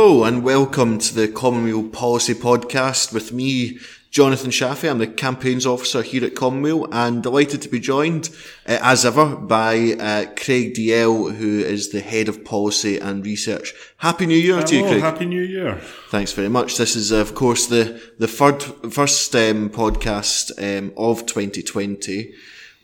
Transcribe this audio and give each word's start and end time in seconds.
Hello 0.00 0.22
and 0.22 0.44
welcome 0.44 0.98
to 0.98 1.12
the 1.12 1.26
Commonweal 1.26 1.88
Policy 1.88 2.32
Podcast 2.32 3.12
with 3.12 3.32
me, 3.32 3.80
Jonathon 4.12 4.52
Shafi. 4.52 4.88
I'm 4.88 4.98
the 4.98 5.08
campaigns 5.08 5.66
officer 5.66 6.02
here 6.02 6.24
at 6.24 6.36
Commonweal 6.36 6.86
and 6.92 7.20
delighted 7.20 7.62
to 7.62 7.68
be 7.68 7.80
joined, 7.80 8.30
uh, 8.68 8.78
as 8.80 9.04
ever, 9.04 9.34
by 9.34 9.96
uh, 9.98 10.26
Craig 10.36 10.74
Dalzell, 10.74 11.34
who 11.34 11.58
is 11.58 11.88
the 11.88 12.00
head 12.00 12.28
of 12.28 12.44
policy 12.44 12.96
and 12.96 13.26
research. 13.26 13.74
Happy 13.96 14.26
New 14.26 14.36
Year 14.36 14.54
Hello, 14.54 14.66
to 14.68 14.76
you, 14.76 14.82
Craig. 14.84 15.00
Happy 15.00 15.26
New 15.26 15.42
Year. 15.42 15.80
Thanks 16.10 16.30
very 16.30 16.48
much. 16.48 16.76
This 16.76 16.94
is, 16.94 17.10
of 17.10 17.34
course, 17.34 17.66
the 17.66 18.00
the 18.18 18.28
third, 18.28 18.62
first 18.92 19.34
um, 19.34 19.68
podcast 19.68 20.52
um, 20.62 20.92
of 20.96 21.26
2020. 21.26 22.34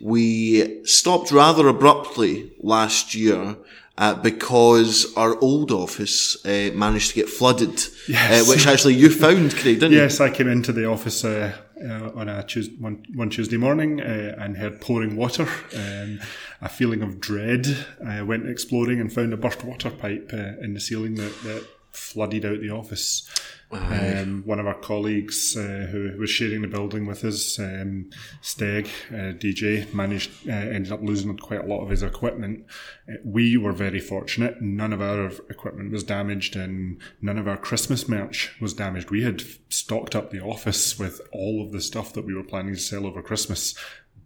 We 0.04 0.84
stopped 0.84 1.32
rather 1.32 1.66
abruptly 1.66 2.52
last 2.60 3.14
year 3.14 3.56
uh, 3.96 4.14
because 4.16 5.10
our 5.16 5.40
old 5.40 5.70
office 5.70 6.44
uh, 6.44 6.72
managed 6.74 7.08
to 7.10 7.14
get 7.14 7.30
flooded, 7.30 7.80
Yes. 8.06 8.42
uh, 8.42 8.50
which 8.50 8.66
actually 8.66 8.96
you 8.96 9.08
found, 9.08 9.52
Craig, 9.56 9.80
didn't 9.80 9.92
Yes, 9.92 10.20
I 10.20 10.28
came 10.28 10.46
into 10.48 10.72
the 10.74 10.84
office 10.84 11.24
uh, 11.24 11.56
uh, 11.82 12.10
on 12.14 12.28
a 12.28 12.42
Tuesday, 12.42 12.74
one, 12.78 13.02
one 13.14 13.30
Tuesday 13.30 13.56
morning 13.56 14.02
uh, 14.02 14.36
and 14.38 14.58
heard 14.58 14.82
pouring 14.82 15.16
water. 15.16 15.48
Um, 15.74 16.20
a 16.60 16.68
feeling 16.68 17.00
of 17.00 17.18
dread. 17.18 17.66
I 18.06 18.20
went 18.20 18.46
exploring 18.46 19.00
and 19.00 19.10
found 19.10 19.32
a 19.32 19.38
burst 19.38 19.64
water 19.64 19.88
pipe 19.90 20.28
uh, 20.34 20.60
in 20.62 20.74
the 20.74 20.80
ceiling 20.80 21.14
that, 21.14 21.32
that 21.44 21.66
flooded 21.92 22.44
out 22.44 22.60
the 22.60 22.70
office. 22.70 23.26
Um, 23.70 24.42
one 24.44 24.60
of 24.60 24.66
our 24.66 24.74
colleagues 24.74 25.56
uh, 25.56 25.88
who 25.90 26.14
was 26.18 26.30
sharing 26.30 26.62
the 26.62 26.68
building 26.68 27.06
with 27.06 27.24
us, 27.24 27.58
um, 27.58 28.10
Steg, 28.42 28.86
uh, 29.10 29.36
DJ, 29.36 29.92
managed 29.92 30.48
uh, 30.48 30.52
ended 30.52 30.92
up 30.92 31.02
losing 31.02 31.36
quite 31.36 31.64
a 31.64 31.66
lot 31.66 31.82
of 31.82 31.90
his 31.90 32.02
equipment. 32.02 32.66
Uh, 33.08 33.14
we 33.24 33.56
were 33.56 33.72
very 33.72 34.00
fortunate; 34.00 34.60
none 34.60 34.92
of 34.92 35.02
our 35.02 35.26
equipment 35.50 35.90
was 35.90 36.04
damaged, 36.04 36.56
and 36.56 37.00
none 37.20 37.38
of 37.38 37.48
our 37.48 37.56
Christmas 37.56 38.08
merch 38.08 38.54
was 38.60 38.74
damaged. 38.74 39.10
We 39.10 39.22
had 39.22 39.42
stocked 39.68 40.14
up 40.14 40.30
the 40.30 40.40
office 40.40 40.98
with 40.98 41.20
all 41.32 41.62
of 41.62 41.72
the 41.72 41.80
stuff 41.80 42.12
that 42.12 42.24
we 42.24 42.34
were 42.34 42.44
planning 42.44 42.74
to 42.74 42.80
sell 42.80 43.06
over 43.06 43.22
Christmas 43.22 43.74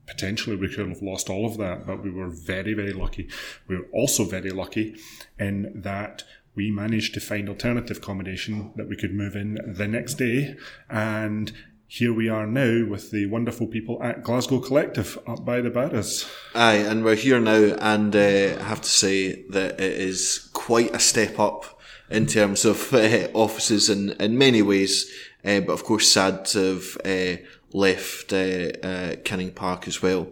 potentially 0.07 0.57
we 0.57 0.75
could 0.75 0.89
have 0.89 1.03
lost 1.03 1.29
all 1.29 1.47
of 1.47 1.59
that, 1.59 1.87
but 1.87 2.03
we 2.03 2.11
were 2.11 2.29
very, 2.29 2.73
very 2.73 2.93
lucky. 2.93 3.29
We 3.69 3.77
were 3.77 3.87
also 3.93 4.25
very 4.25 4.51
lucky 4.51 4.97
in 5.39 5.83
that 5.83 6.25
we 6.55 6.71
managed 6.71 7.15
to 7.15 7.21
find 7.21 7.49
alternative 7.49 7.99
accommodation 7.99 8.73
that 8.77 8.89
we 8.89 8.97
could 8.97 9.15
move 9.15 9.37
in 9.37 9.59
the 9.67 9.87
next 9.87 10.15
day. 10.15 10.57
And 10.91 11.53
here 11.87 12.13
we 12.13 12.29
are 12.29 12.47
now 12.47 12.85
with 12.87 13.11
the 13.11 13.27
wonderful 13.27 13.67
people 13.67 14.03
at 14.03 14.23
Glasgow 14.23 14.61
Collective 14.61 15.19
up 15.27 15.45
by 15.45 15.61
the 15.61 15.71
Barras. 15.71 16.31
Aye, 16.55 16.75
and 16.75 17.03
we're 17.05 17.15
here 17.15 17.41
now, 17.41 17.77
and 17.81 18.15
uh, 18.15 18.59
I 18.61 18.63
have 18.65 18.83
to 18.83 18.89
say 18.89 19.43
that 19.51 19.81
it 19.81 19.93
is 19.93 20.51
quite 20.53 20.95
a 20.95 21.01
step 21.01 21.39
up 21.39 21.81
in 22.11 22.27
terms 22.27 22.65
of 22.65 22.93
uh, 22.93 23.29
offices 23.33 23.89
in, 23.89 24.11
in 24.21 24.37
many 24.37 24.61
ways. 24.61 25.11
Uh, 25.45 25.61
but 25.61 25.73
of 25.73 25.85
course, 25.85 26.13
sad 26.13 26.45
to 26.47 26.75
have 26.75 26.99
uh, 27.07 27.43
left 27.73 28.33
uh, 28.33 28.71
uh, 28.83 29.17
Canning 29.25 29.53
Park 29.53 29.89
as 29.89 30.03
well. 30.03 30.29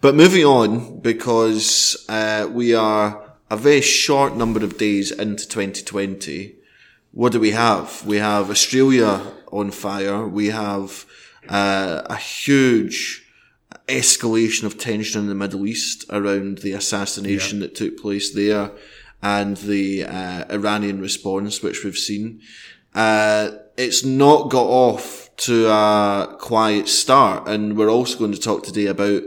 But 0.00 0.14
moving 0.14 0.44
on, 0.44 1.00
because 1.00 2.04
uh, 2.08 2.48
we 2.52 2.74
are 2.74 3.23
a 3.54 3.56
very 3.56 3.80
short 3.80 4.34
number 4.34 4.64
of 4.64 4.76
days 4.78 5.12
into 5.12 5.48
2020. 5.48 6.56
What 7.12 7.30
do 7.30 7.38
we 7.38 7.52
have? 7.52 8.04
We 8.04 8.16
have 8.16 8.50
Australia 8.50 9.20
on 9.52 9.70
fire. 9.70 10.26
We 10.26 10.48
have 10.48 11.06
uh, 11.48 12.02
a 12.06 12.16
huge 12.16 13.24
escalation 13.86 14.64
of 14.64 14.76
tension 14.76 15.20
in 15.20 15.28
the 15.28 15.36
Middle 15.36 15.68
East 15.68 16.04
around 16.10 16.58
the 16.58 16.72
assassination 16.72 17.60
that 17.60 17.76
took 17.76 17.96
place 17.96 18.34
there 18.34 18.72
and 19.22 19.56
the 19.58 20.02
uh, 20.02 20.46
Iranian 20.50 21.00
response, 21.00 21.62
which 21.62 21.84
we've 21.84 21.96
seen. 21.96 22.40
Uh, 22.92 23.52
it's 23.76 24.04
not 24.04 24.50
got 24.50 24.66
off 24.66 25.30
to 25.36 25.68
a 25.68 26.36
quiet 26.40 26.88
start, 26.88 27.46
and 27.46 27.76
we're 27.76 27.88
also 27.88 28.18
going 28.18 28.32
to 28.32 28.40
talk 28.40 28.64
today 28.64 28.86
about 28.86 29.22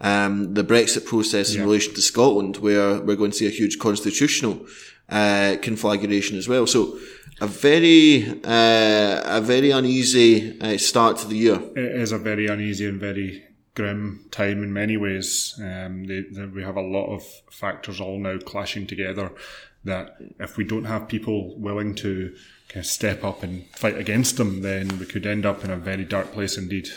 um, 0.00 0.54
the 0.54 0.64
Brexit 0.64 1.04
process 1.04 1.50
in 1.50 1.56
Yeah. 1.58 1.64
relation 1.64 1.94
to 1.94 2.00
Scotland, 2.00 2.56
where 2.58 3.00
we're 3.00 3.16
going 3.16 3.30
to 3.32 3.36
see 3.36 3.46
a 3.46 3.50
huge 3.50 3.78
constitutional 3.78 4.66
uh, 5.08 5.56
conflagration 5.62 6.36
as 6.38 6.48
well. 6.48 6.66
So, 6.66 6.98
a 7.40 7.46
very 7.46 8.28
uh, 8.44 9.38
a 9.38 9.40
very 9.40 9.70
uneasy 9.70 10.60
uh, 10.60 10.76
start 10.78 11.18
to 11.18 11.28
the 11.28 11.36
year. 11.36 11.60
It 11.76 12.00
is 12.02 12.12
a 12.12 12.18
very 12.18 12.46
uneasy 12.46 12.86
and 12.88 13.00
very 13.00 13.44
grim 13.74 14.26
time 14.30 14.62
in 14.62 14.72
many 14.72 14.96
ways. 14.96 15.54
Um, 15.58 16.04
they, 16.04 16.22
they, 16.22 16.46
we 16.46 16.62
have 16.64 16.76
a 16.76 16.80
lot 16.82 17.14
of 17.14 17.22
factors 17.50 18.00
all 18.00 18.18
now 18.18 18.38
clashing 18.38 18.86
together 18.88 19.30
that 19.84 20.16
if 20.40 20.56
we 20.56 20.64
don't 20.64 20.84
have 20.86 21.06
people 21.08 21.56
willing 21.58 21.94
to 21.94 22.34
kind 22.68 22.84
of 22.84 22.90
step 22.90 23.22
up 23.24 23.42
and 23.44 23.64
fight 23.76 23.96
against 23.96 24.36
them, 24.36 24.62
then 24.62 24.98
we 24.98 25.06
could 25.06 25.24
end 25.26 25.46
up 25.46 25.64
in 25.64 25.70
a 25.70 25.76
very 25.76 26.04
dark 26.04 26.32
place 26.32 26.58
indeed. 26.58 26.88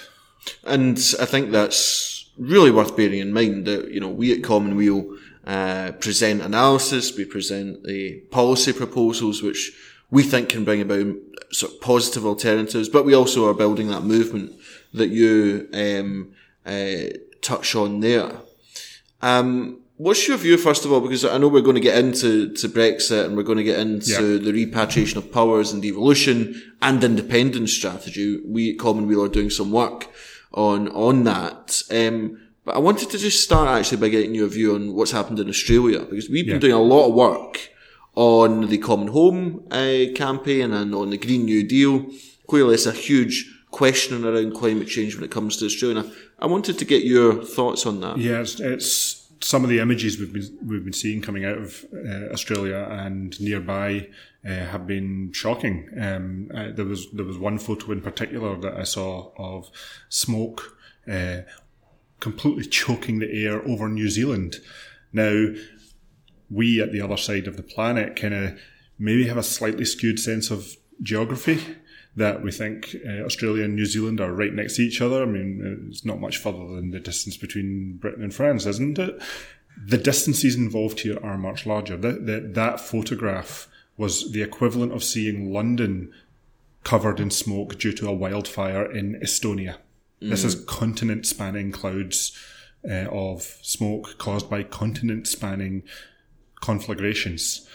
And 0.64 0.98
I 1.20 1.26
think 1.26 1.52
that's 1.52 2.21
really 2.38 2.72
worth 2.72 2.96
bearing 2.96 3.20
in 3.20 3.34
mind 3.34 3.66
that, 3.66 3.92
you 3.92 4.00
know, 4.00 4.10
we 4.10 4.34
at 4.34 4.44
Commonweal 4.44 5.18
uh, 5.46 5.92
present 6.00 6.42
analysis, 6.42 7.16
we 7.16 7.26
present 7.26 7.84
the 7.84 8.20
policy 8.32 8.74
proposals 8.74 9.42
which 9.42 9.72
we 10.10 10.24
think 10.24 10.50
can 10.50 10.64
bring 10.64 10.82
about 10.82 11.16
sort 11.52 11.74
of 11.74 11.82
positive 11.82 12.26
alternatives, 12.26 12.90
but 12.90 13.06
we 13.06 13.14
also 13.14 13.50
are 13.50 13.54
building 13.54 13.88
that 13.88 14.04
movement 14.04 14.52
that 14.94 15.08
you 15.08 15.70
um, 15.74 16.34
uh, 16.66 17.18
touch 17.42 17.76
on 17.76 18.02
there. 18.02 18.32
Um, 19.22 19.82
what's 19.98 20.28
your 20.28 20.38
view, 20.38 20.58
first 20.58 20.84
of 20.84 20.92
all, 20.92 21.00
because 21.00 21.24
I 21.24 21.38
know 21.38 21.48
we're 21.48 21.62
going 21.62 21.76
to 21.76 21.82
get 21.82 21.98
into 21.98 22.54
to 22.56 22.68
Brexit 22.68 23.26
and 23.26 23.38
we're 23.38 23.44
going 23.44 23.58
to 23.58 23.64
get 23.64 23.80
into 23.80 24.38
the 24.40 24.52
repatriation 24.52 25.18
of 25.18 25.32
powers 25.32 25.72
and 25.72 25.82
devolution 25.82 26.62
and 26.82 27.04
independence 27.04 27.74
strategy. 27.74 28.42
We 28.46 28.74
at 28.74 28.80
Commonweal 28.80 29.24
are 29.24 29.30
doing 29.30 29.50
some 29.50 29.72
work 29.72 30.08
on 30.54 30.88
on 30.90 31.24
that. 31.26 31.82
Um, 31.92 32.40
but 32.66 32.76
I 32.76 32.80
wanted 32.80 33.10
to 33.12 33.18
just 33.18 33.44
start 33.44 33.68
actually 33.68 33.98
by 34.02 34.10
getting 34.10 34.36
your 34.36 34.48
view 34.48 34.76
on 34.76 34.94
what's 34.94 35.12
happened 35.12 35.40
in 35.40 35.50
Australia 35.50 36.00
because 36.00 36.30
we've 36.30 36.46
been 36.46 36.56
Yeah. 36.56 36.60
doing 36.60 36.74
a 36.74 36.82
lot 36.82 37.08
of 37.10 37.14
work 37.16 37.70
on 38.16 38.68
the 38.68 38.78
Common 38.78 39.08
Home 39.08 39.64
uh, 39.72 40.06
campaign 40.16 40.72
and 40.74 40.94
on 40.94 41.10
the 41.10 41.18
Green 41.18 41.46
New 41.46 41.64
Deal. 41.68 42.06
Clearly, 42.48 42.74
it's 42.76 42.86
a 42.86 42.92
huge 42.92 43.50
question 43.72 44.26
around 44.26 44.54
climate 44.54 44.88
change 44.90 45.16
when 45.16 45.24
it 45.24 45.32
comes 45.32 45.58
to 45.58 45.66
Australia. 45.66 46.04
I 46.40 46.46
wanted 46.48 46.78
to 46.80 46.86
get 46.86 47.04
your 47.04 47.42
thoughts 47.44 47.86
on 47.86 48.02
that. 48.02 48.18
Yeah, 48.18 48.42
it's, 48.42 48.60
it's 48.60 49.21
some 49.42 49.64
of 49.64 49.70
the 49.70 49.80
images 49.80 50.20
we've 50.20 50.34
been 50.34 50.58
we've 50.66 50.84
been 50.84 50.94
seeing 50.94 51.22
coming 51.22 51.46
out 51.46 51.58
of 51.58 51.86
uh, 51.94 52.32
Australia 52.32 52.88
and 52.90 53.40
nearby 53.42 54.08
uh, 54.46 54.50
have 54.50 54.88
been 54.88 55.32
shocking. 55.34 55.90
Um, 56.00 56.50
uh, 56.54 56.72
there 56.72 56.86
was 56.86 57.12
there 57.12 57.26
was 57.26 57.38
one 57.38 57.58
photo 57.58 57.92
in 57.92 58.02
particular 58.02 58.56
that 58.58 58.76
I 58.76 58.84
saw 58.84 59.32
of 59.38 59.70
smoke 60.10 60.78
uh, 61.12 61.42
completely 62.20 62.66
choking 62.70 63.20
the 63.20 63.46
air 63.46 63.68
over 63.68 63.90
New 63.90 64.10
Zealand. 64.10 64.58
Now, 65.12 65.48
we 66.50 66.82
at 66.82 66.92
the 66.92 67.02
other 67.02 67.18
side 67.18 67.48
of 67.48 67.58
the 67.58 67.64
planet 67.64 68.16
kind 68.16 68.34
of 68.34 68.60
maybe 68.98 69.28
have 69.28 69.38
a 69.38 69.44
slightly 69.44 69.86
skewed 69.86 70.20
sense 70.20 70.52
of 70.52 70.76
geography 71.02 71.78
that 72.16 72.42
we 72.42 72.52
think 72.52 72.96
uh, 73.08 73.24
Australia 73.24 73.64
and 73.64 73.76
New 73.76 73.86
Zealand 73.86 74.20
are 74.20 74.34
right 74.34 74.54
next 74.54 74.76
to 74.76 74.82
each 74.82 75.02
other. 75.02 75.24
I 75.24 75.26
mean, 75.26 75.88
it's 75.90 76.04
not 76.04 76.20
much 76.20 76.38
further 76.38 76.68
than 76.68 76.92
the 76.92 77.00
distance 77.00 77.38
between 77.38 77.98
Britain 77.98 78.24
and 78.24 78.34
France, 78.34 78.66
isn't 78.66 79.00
it? 79.00 79.22
The 79.84 79.98
distances 79.98 80.56
involved 80.56 81.02
here 81.02 81.18
are 81.24 81.38
much 81.38 81.66
larger. 81.66 81.96
That, 81.96 82.26
that, 82.26 82.54
that 82.56 82.80
photograph 82.82 83.68
was 83.98 84.32
the 84.32 84.42
equivalent 84.42 84.92
of 84.92 85.04
seeing 85.04 85.54
London 85.54 86.12
covered 86.84 87.20
in 87.20 87.30
smoke 87.30 87.78
due 87.80 87.94
to 87.94 88.10
a 88.10 88.14
wildfire 88.14 88.92
in 88.92 89.20
Estonia. 89.22 89.78
This 90.20 90.44
is 90.44 90.64
continent 90.66 91.26
spanning 91.26 91.72
clouds 91.72 92.38
uh, 92.88 93.08
of 93.10 93.42
smoke 93.64 94.20
caused 94.20 94.52
by 94.52 94.62
continent 94.62 95.28
spanning 95.28 95.82
conflagrations. 96.60 97.68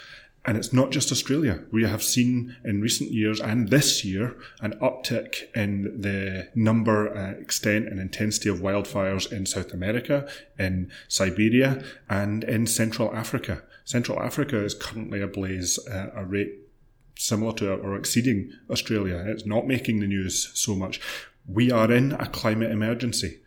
And 0.47 0.57
it's 0.57 0.71
not 0.71 0.91
just 0.91 1.11
Australia. 1.11 1.59
We 1.73 1.83
have 1.83 2.01
seen 2.01 2.55
in 2.63 2.79
recent 2.79 3.11
years 3.11 3.41
and 3.41 3.67
this 3.67 4.05
year 4.05 4.37
an 4.61 4.79
uptick 4.81 5.53
in 5.53 5.99
the 5.99 6.47
number, 6.55 7.13
uh, 7.13 7.31
extent, 7.31 7.89
and 7.89 7.99
intensity 7.99 8.47
of 8.47 8.59
wildfires 8.59 9.29
in 9.29 9.45
South 9.45 9.73
America, 9.73 10.25
in 10.57 10.89
Siberia, 11.09 11.83
and 12.09 12.45
in 12.45 12.65
Central 12.65 13.13
Africa. 13.13 13.61
Central 13.83 14.21
Africa 14.21 14.63
is 14.63 14.73
currently 14.73 15.21
ablaze 15.21 15.85
at 15.87 16.13
a 16.15 16.23
rate 16.23 16.53
similar 17.17 17.51
to 17.55 17.73
or 17.73 17.97
exceeding 17.97 18.53
Australia. 18.69 19.25
It's 19.27 19.45
not 19.45 19.67
making 19.67 19.99
the 19.99 20.07
news 20.07 20.49
so 20.53 20.75
much. 20.75 21.01
We 21.45 21.71
are 21.71 21.91
in 21.91 22.13
a 22.13 22.25
climate 22.25 22.71
emergency. 22.71 23.41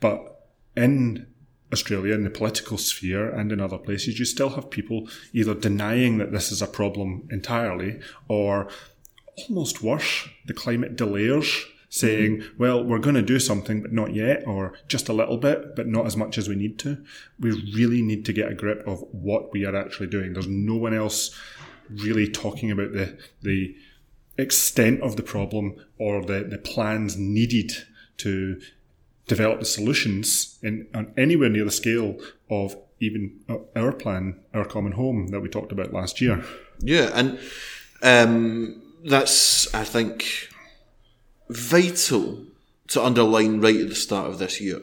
But 0.00 0.46
in 0.74 1.26
Australia, 1.72 2.14
in 2.14 2.24
the 2.24 2.30
political 2.30 2.78
sphere 2.78 3.30
and 3.30 3.52
in 3.52 3.60
other 3.60 3.78
places, 3.78 4.18
you 4.18 4.24
still 4.24 4.50
have 4.50 4.70
people 4.70 5.08
either 5.32 5.54
denying 5.54 6.18
that 6.18 6.32
this 6.32 6.50
is 6.50 6.60
a 6.60 6.66
problem 6.66 7.28
entirely 7.30 8.00
or 8.28 8.68
almost 9.48 9.82
worse, 9.82 10.28
the 10.46 10.54
climate 10.54 10.96
delayers 10.96 11.64
saying, 11.88 12.38
mm-hmm. 12.38 12.58
well, 12.58 12.82
we're 12.84 12.98
going 12.98 13.16
to 13.16 13.22
do 13.22 13.40
something, 13.40 13.82
but 13.82 13.92
not 13.92 14.14
yet, 14.14 14.46
or 14.46 14.74
just 14.86 15.08
a 15.08 15.12
little 15.12 15.36
bit, 15.36 15.74
but 15.74 15.88
not 15.88 16.06
as 16.06 16.16
much 16.16 16.38
as 16.38 16.48
we 16.48 16.54
need 16.54 16.78
to. 16.78 17.04
We 17.38 17.50
really 17.74 18.00
need 18.00 18.24
to 18.26 18.32
get 18.32 18.50
a 18.50 18.54
grip 18.54 18.86
of 18.86 19.00
what 19.10 19.52
we 19.52 19.64
are 19.64 19.74
actually 19.74 20.06
doing. 20.06 20.32
There's 20.32 20.46
no 20.46 20.76
one 20.76 20.94
else 20.94 21.36
really 21.88 22.28
talking 22.28 22.70
about 22.70 22.92
the 22.92 23.18
the 23.42 23.74
extent 24.38 25.02
of 25.02 25.16
the 25.16 25.22
problem 25.22 25.74
or 25.98 26.24
the, 26.24 26.44
the 26.44 26.58
plans 26.58 27.16
needed 27.16 27.72
to 28.18 28.60
develop 29.30 29.60
the 29.60 29.64
solutions 29.64 30.58
in 30.62 30.86
on 30.92 31.12
anywhere 31.16 31.48
near 31.48 31.64
the 31.64 31.70
scale 31.70 32.18
of 32.50 32.76
even 32.98 33.40
our 33.74 33.92
plan, 33.92 34.40
our 34.52 34.64
common 34.64 34.92
home 34.92 35.28
that 35.28 35.40
we 35.40 35.48
talked 35.48 35.72
about 35.72 35.92
last 35.92 36.20
year. 36.20 36.44
Yeah, 36.80 37.10
and 37.14 37.38
um, 38.02 38.82
that's 39.04 39.72
I 39.74 39.84
think 39.84 40.48
vital 41.48 42.44
to 42.88 43.02
underline 43.02 43.60
right 43.60 43.80
at 43.80 43.88
the 43.88 43.94
start 43.94 44.26
of 44.28 44.38
this 44.38 44.60
year 44.60 44.80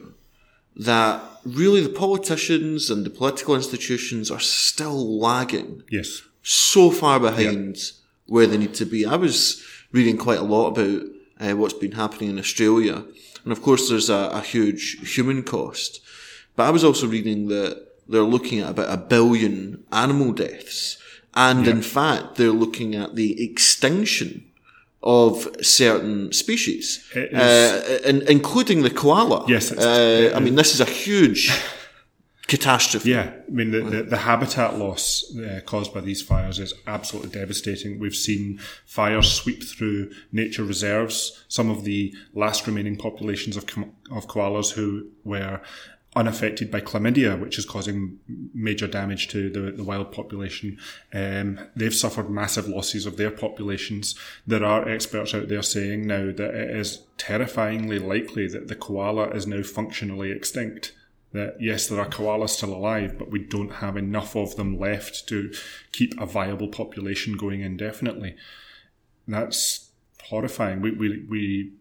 that 0.76 1.22
really 1.44 1.82
the 1.82 1.88
politicians 2.06 2.90
and 2.90 3.04
the 3.04 3.10
political 3.10 3.54
institutions 3.54 4.30
are 4.30 4.40
still 4.40 5.18
lagging. 5.18 5.82
Yes. 5.90 6.22
So 6.42 6.90
far 6.90 7.20
behind 7.20 7.76
yep. 7.76 7.84
where 8.26 8.46
they 8.46 8.56
need 8.56 8.74
to 8.74 8.86
be. 8.86 9.04
I 9.04 9.16
was 9.16 9.62
reading 9.92 10.16
quite 10.16 10.38
a 10.38 10.42
lot 10.42 10.68
about 10.68 11.02
uh, 11.40 11.52
what's 11.52 11.74
been 11.74 11.92
happening 11.92 12.30
in 12.30 12.38
Australia. 12.38 13.04
And 13.44 13.52
of 13.52 13.62
course, 13.62 13.88
there's 13.88 14.10
a, 14.10 14.30
a 14.32 14.40
huge 14.40 15.14
human 15.14 15.42
cost. 15.42 16.00
But 16.56 16.64
I 16.64 16.70
was 16.70 16.84
also 16.84 17.06
reading 17.06 17.48
that 17.48 17.86
they're 18.08 18.22
looking 18.22 18.60
at 18.60 18.70
about 18.70 18.92
a 18.92 18.96
billion 18.96 19.84
animal 19.92 20.32
deaths. 20.32 20.98
And 21.34 21.68
in 21.68 21.82
fact, 21.82 22.34
they're 22.34 22.50
looking 22.50 22.96
at 22.96 23.14
the 23.14 23.42
extinction 23.44 24.48
of 25.02 25.48
certain 25.62 26.32
species, 26.32 27.08
uh, 27.14 27.98
in, 28.04 28.22
including 28.22 28.82
the 28.82 28.90
koala. 28.90 29.44
Yes, 29.46 29.70
uh, 29.70 30.32
I 30.34 30.40
mean 30.40 30.56
this 30.56 30.74
is 30.74 30.80
a 30.80 30.84
huge 30.84 31.52
catastrophe. 32.48 33.10
Yeah, 33.10 33.32
I 33.46 33.50
mean 33.50 33.70
the, 33.70 33.80
the, 33.82 34.02
the 34.02 34.16
habitat 34.16 34.78
loss 34.78 35.36
uh, 35.36 35.60
caused 35.64 35.94
by 35.94 36.00
these 36.00 36.22
fires 36.22 36.58
is 36.58 36.74
absolutely 36.86 37.30
devastating. 37.30 38.00
We've 38.00 38.14
seen 38.14 38.58
fires 38.86 39.30
sweep 39.30 39.62
through 39.62 40.10
nature 40.32 40.64
reserves. 40.64 41.44
Some 41.48 41.70
of 41.70 41.84
the 41.84 42.12
last 42.34 42.66
remaining 42.66 42.96
populations 42.96 43.56
of 43.56 43.64
of 44.10 44.26
koalas 44.26 44.72
who 44.72 45.08
were 45.24 45.60
unaffected 46.16 46.70
by 46.70 46.80
chlamydia, 46.80 47.38
which 47.38 47.58
is 47.58 47.66
causing 47.66 48.18
major 48.54 48.86
damage 48.86 49.28
to 49.28 49.50
the, 49.50 49.70
the 49.70 49.84
wild 49.84 50.10
population. 50.10 50.78
Um, 51.12 51.60
they've 51.76 51.94
suffered 51.94 52.30
massive 52.30 52.66
losses 52.66 53.04
of 53.04 53.18
their 53.18 53.30
populations. 53.30 54.18
There 54.46 54.64
are 54.64 54.88
experts 54.88 55.34
out 55.34 55.48
there 55.48 55.62
saying 55.62 56.06
now 56.06 56.32
that 56.32 56.54
it 56.54 56.70
is 56.74 57.04
terrifyingly 57.18 57.98
likely 57.98 58.48
that 58.48 58.68
the 58.68 58.74
koala 58.74 59.28
is 59.28 59.46
now 59.46 59.62
functionally 59.62 60.32
extinct. 60.32 60.92
That 61.32 61.56
yes, 61.60 61.88
there 61.88 62.00
are 62.00 62.08
koalas 62.08 62.50
still 62.50 62.74
alive, 62.74 63.18
but 63.18 63.30
we 63.30 63.40
don't 63.40 63.74
have 63.74 63.96
enough 63.96 64.34
of 64.34 64.56
them 64.56 64.78
left 64.78 65.28
to 65.28 65.52
keep 65.92 66.18
a 66.18 66.26
viable 66.26 66.68
population 66.68 67.36
going 67.36 67.60
indefinitely. 67.60 68.34
That's 69.26 69.90
horrifying. 70.24 70.80
We, 70.80 70.92
we, 70.92 71.26
we, 71.28 71.72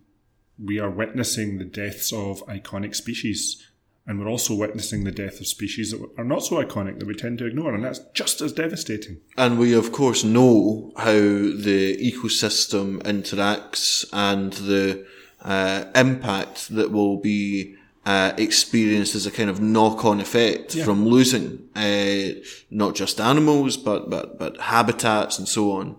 we 0.62 0.80
are 0.80 0.90
witnessing 0.90 1.60
the 1.60 1.66
deaths 1.66 2.12
of 2.12 2.46
iconic 2.48 2.94
species 2.94 3.66
and 4.08 4.20
we're 4.20 4.30
also 4.30 4.56
witnessing 4.56 5.04
the 5.04 5.12
death 5.12 5.42
of 5.42 5.48
species 5.48 5.92
that 5.92 6.10
are 6.18 6.24
not 6.24 6.42
so 6.42 6.64
iconic 6.64 7.00
that 7.00 7.08
we 7.08 7.14
tend 7.14 7.38
to 7.40 7.46
ignore, 7.46 7.76
and 7.76 7.84
that's 7.84 8.00
just 8.14 8.40
as 8.40 8.54
devastating. 8.54 9.18
And 9.38 9.60
we, 9.60 9.74
of 9.74 9.92
course, 9.92 10.24
know 10.24 10.94
how 10.96 11.12
the 11.12 11.98
ecosystem 12.02 13.04
interacts 13.04 14.06
and 14.14 14.54
the 14.54 15.06
uh, 15.42 15.86
impact 15.94 16.70
that 16.70 16.92
will 16.92 17.18
be 17.18 17.76
uh, 18.08 18.32
experienced 18.38 19.16
as 19.16 19.26
a 19.26 19.32
kind 19.32 19.50
of 19.50 19.60
knock-on 19.60 20.22
effect 20.22 20.74
yeah. 20.74 20.86
from 20.86 21.06
losing 21.06 21.68
uh, 21.76 22.40
not 22.72 22.96
just 22.96 23.20
animals, 23.20 23.76
but 23.76 24.10
but 24.10 24.40
but 24.40 24.62
habitats 24.62 25.38
and 25.38 25.48
so 25.48 25.74
on. 25.74 25.98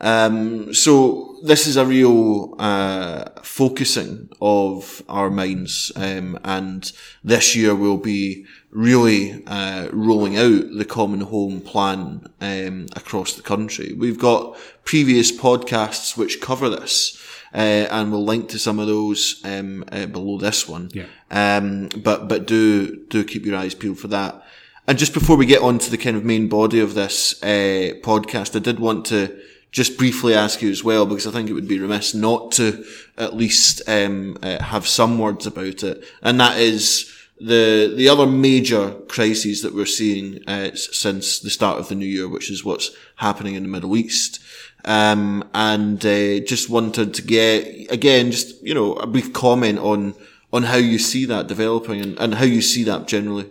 Um, 0.00 0.74
so 0.74 1.38
this 1.42 1.66
is 1.66 1.78
a 1.78 1.86
real 1.86 2.54
uh, 2.58 3.30
focusing 3.42 4.28
of 4.42 5.02
our 5.08 5.30
minds, 5.30 5.90
um, 5.96 6.38
and 6.44 6.92
this 7.24 7.56
year 7.56 7.74
we'll 7.74 7.96
be 7.96 8.44
really 8.70 9.42
uh, 9.46 9.88
rolling 9.90 10.36
out 10.36 10.70
the 10.74 10.84
Common 10.84 11.22
Home 11.22 11.62
Plan 11.62 12.26
um, 12.42 12.88
across 12.94 13.32
the 13.32 13.42
country. 13.42 13.94
We've 13.94 14.18
got 14.18 14.58
previous 14.84 15.32
podcasts 15.32 16.14
which 16.14 16.42
cover 16.42 16.68
this. 16.68 17.16
Uh, 17.54 17.86
and 17.90 18.12
we'll 18.12 18.24
link 18.24 18.48
to 18.50 18.58
some 18.58 18.78
of 18.78 18.86
those 18.86 19.40
um, 19.44 19.84
uh, 19.90 20.06
below 20.06 20.38
this 20.38 20.68
one. 20.68 20.90
Yeah. 20.92 21.06
Um, 21.30 21.88
but 21.96 22.28
but 22.28 22.46
do 22.46 23.04
do 23.08 23.24
keep 23.24 23.46
your 23.46 23.56
eyes 23.56 23.74
peeled 23.74 23.98
for 23.98 24.08
that. 24.08 24.42
And 24.86 24.98
just 24.98 25.14
before 25.14 25.36
we 25.36 25.46
get 25.46 25.62
on 25.62 25.78
to 25.78 25.90
the 25.90 25.98
kind 25.98 26.16
of 26.16 26.24
main 26.24 26.48
body 26.48 26.80
of 26.80 26.94
this 26.94 27.42
uh, 27.42 27.92
podcast, 28.02 28.56
I 28.56 28.58
did 28.58 28.80
want 28.80 29.04
to 29.06 29.38
just 29.70 29.98
briefly 29.98 30.34
ask 30.34 30.62
you 30.62 30.70
as 30.70 30.82
well, 30.82 31.04
because 31.04 31.26
I 31.26 31.30
think 31.30 31.50
it 31.50 31.52
would 31.52 31.68
be 31.68 31.78
remiss 31.78 32.14
not 32.14 32.52
to 32.52 32.84
at 33.18 33.36
least 33.36 33.82
um, 33.86 34.38
uh, 34.42 34.62
have 34.62 34.86
some 34.86 35.18
words 35.18 35.46
about 35.46 35.82
it, 35.82 36.04
and 36.22 36.40
that 36.40 36.58
is 36.58 37.14
the 37.38 37.92
the 37.96 38.08
other 38.08 38.26
major 38.26 38.92
crises 39.08 39.62
that 39.62 39.74
we're 39.74 39.86
seeing 39.86 40.42
uh, 40.48 40.74
since 40.74 41.38
the 41.38 41.50
start 41.50 41.78
of 41.78 41.88
the 41.88 41.94
new 41.94 42.06
year, 42.06 42.28
which 42.28 42.50
is 42.50 42.64
what's 42.64 42.90
happening 43.16 43.54
in 43.54 43.62
the 43.62 43.68
Middle 43.68 43.96
East. 43.96 44.40
Um, 44.88 45.46
and 45.52 46.02
uh, 46.06 46.40
just 46.40 46.70
wanted 46.70 47.12
to 47.12 47.22
get 47.22 47.92
again, 47.92 48.30
just 48.30 48.62
you 48.62 48.72
know, 48.72 48.94
a 48.94 49.06
brief 49.06 49.34
comment 49.34 49.78
on 49.78 50.14
on 50.50 50.62
how 50.62 50.78
you 50.78 50.98
see 50.98 51.26
that 51.26 51.46
developing 51.46 52.00
and, 52.00 52.18
and 52.18 52.34
how 52.36 52.46
you 52.46 52.62
see 52.62 52.84
that 52.84 53.06
generally. 53.06 53.50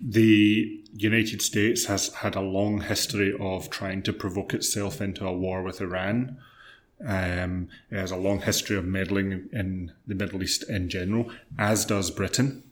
The 0.00 0.80
United 0.94 1.42
States 1.42 1.86
has 1.86 2.14
had 2.14 2.36
a 2.36 2.40
long 2.40 2.82
history 2.82 3.34
of 3.40 3.70
trying 3.70 4.02
to 4.02 4.12
provoke 4.12 4.54
itself 4.54 5.00
into 5.00 5.26
a 5.26 5.32
war 5.32 5.64
with 5.64 5.80
Iran. 5.80 6.38
Um, 7.04 7.68
it 7.90 7.96
has 7.96 8.12
a 8.12 8.16
long 8.16 8.42
history 8.42 8.76
of 8.76 8.84
meddling 8.84 9.48
in 9.52 9.92
the 10.06 10.14
Middle 10.14 10.44
East 10.44 10.68
in 10.68 10.88
general, 10.88 11.30
as 11.58 11.84
does 11.84 12.12
Britain. 12.12 12.62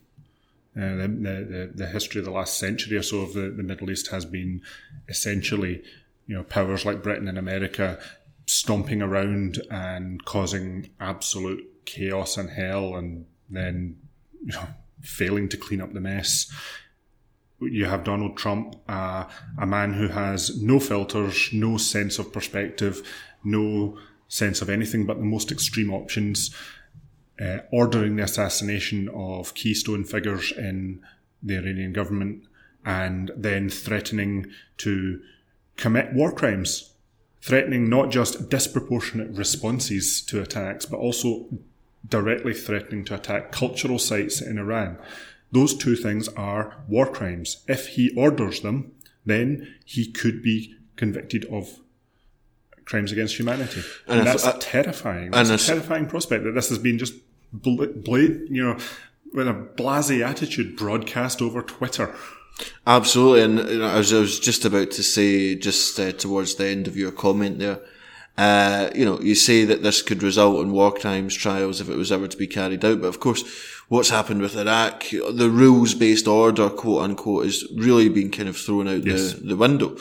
Uh, 0.76 0.94
the, 0.94 1.08
the, 1.08 1.73
the, 1.75 1.87
history 1.87 2.19
of 2.19 2.26
the 2.26 2.31
last 2.31 2.58
century 2.58 2.99
or 2.99 3.03
so 3.03 3.20
of 3.23 3.32
the, 3.32 3.49
the 3.49 3.62
Middle 3.62 3.91
East 3.91 4.08
has 4.08 4.26
been 4.26 4.61
essentially, 5.08 5.82
you 6.26 6.34
know, 6.34 6.42
powers 6.42 6.84
like 6.84 7.02
Britain 7.02 7.28
and 7.28 7.38
America 7.38 7.98
stomping 8.46 9.02
around 9.02 9.60
and 9.70 10.24
causing 10.24 10.90
absolute 11.00 11.64
chaos 11.84 12.36
and 12.36 12.50
hell, 12.50 12.96
and 12.96 13.26
then 13.48 13.96
you 14.44 14.52
know, 14.52 14.66
failing 15.00 15.48
to 15.48 15.56
clean 15.56 15.80
up 15.80 15.92
the 15.92 16.00
mess. 16.00 16.50
You 17.60 17.86
have 17.86 18.04
Donald 18.04 18.36
Trump, 18.36 18.76
uh, 18.88 19.24
a 19.58 19.66
man 19.66 19.94
who 19.94 20.08
has 20.08 20.60
no 20.62 20.78
filters, 20.78 21.48
no 21.52 21.78
sense 21.78 22.18
of 22.18 22.32
perspective, 22.32 23.02
no 23.42 23.98
sense 24.28 24.60
of 24.60 24.68
anything 24.68 25.06
but 25.06 25.18
the 25.18 25.24
most 25.24 25.50
extreme 25.50 25.92
options, 25.92 26.54
uh, 27.40 27.58
ordering 27.72 28.16
the 28.16 28.24
assassination 28.24 29.08
of 29.08 29.54
keystone 29.54 30.04
figures 30.04 30.52
in 30.52 31.00
the 31.42 31.56
Iranian 31.56 31.92
government, 31.92 32.44
and 32.84 33.30
then 33.36 33.70
threatening 33.70 34.46
to 34.78 35.20
commit 35.76 36.12
war 36.12 36.32
crimes, 36.32 36.92
threatening 37.40 37.88
not 37.88 38.10
just 38.10 38.48
disproportionate 38.48 39.30
responses 39.30 40.22
to 40.22 40.42
attacks, 40.42 40.86
but 40.86 40.98
also 40.98 41.46
directly 42.08 42.54
threatening 42.54 43.04
to 43.04 43.14
attack 43.14 43.52
cultural 43.52 43.98
sites 43.98 44.40
in 44.40 44.58
Iran. 44.58 44.98
Those 45.52 45.76
two 45.76 45.96
things 45.96 46.28
are 46.28 46.76
war 46.88 47.06
crimes. 47.06 47.64
If 47.68 47.88
he 47.88 48.12
orders 48.16 48.60
them, 48.60 48.92
then 49.24 49.74
he 49.84 50.10
could 50.10 50.42
be 50.42 50.74
convicted 50.96 51.44
of 51.46 51.80
crimes 52.84 53.12
against 53.12 53.36
humanity. 53.36 53.82
And, 54.06 54.20
and 54.20 54.26
that's 54.26 54.44
I, 54.44 54.56
terrifying. 54.58 55.30
That's 55.32 55.50
a 55.50 55.58
terrifying 55.58 56.06
prospect 56.06 56.44
that 56.44 56.52
this 56.52 56.68
has 56.68 56.78
been 56.78 56.98
just 56.98 57.14
blade, 57.52 58.42
you 58.48 58.62
know, 58.62 58.78
with 59.32 59.48
a 59.48 59.52
blasé 59.52 60.26
attitude 60.26 60.76
broadcast 60.76 61.42
over 61.42 61.62
Twitter. 61.62 62.14
Absolutely, 62.86 63.43
and 63.43 63.58
you 63.70 63.79
know, 63.79 63.86
I 63.86 63.98
was 63.98 64.41
just 64.41 64.65
about 64.65 64.91
to 64.93 65.03
say, 65.03 65.55
just 65.56 65.98
uh, 65.98 66.13
towards 66.13 66.55
the 66.55 66.67
end 66.67 66.86
of 66.86 66.96
your 66.96 67.13
comment 67.13 67.58
there, 67.58 67.81
uh, 68.39 68.91
you 68.94 69.05
know, 69.05 69.20
you 69.20 69.34
say 69.34 69.65
that 69.65 69.82
this 69.82 70.03
could 70.03 70.22
result 70.22 70.60
in 70.63 70.72
war 70.72 70.93
crimes 70.93 71.34
trials 71.34 71.81
if 71.81 71.89
it 71.89 71.96
was 71.96 72.13
ever 72.13 72.29
to 72.29 72.36
be 72.36 72.46
carried 72.46 72.84
out, 72.84 73.01
but 73.01 73.08
of 73.08 73.20
course, 73.20 73.43
what's 73.88 74.10
happened 74.10 74.40
with 74.40 74.56
Iraq, 74.56 75.05
the 75.10 75.48
rules-based 75.50 76.26
order, 76.26 76.69
quote 76.69 77.02
unquote, 77.02 77.46
is 77.46 77.66
really 77.76 78.08
been 78.08 78.31
kind 78.31 78.48
of 78.48 78.56
thrown 78.56 78.88
out 78.88 79.05
yes. 79.05 79.34
the, 79.34 79.48
the 79.48 79.56
window. 79.56 79.96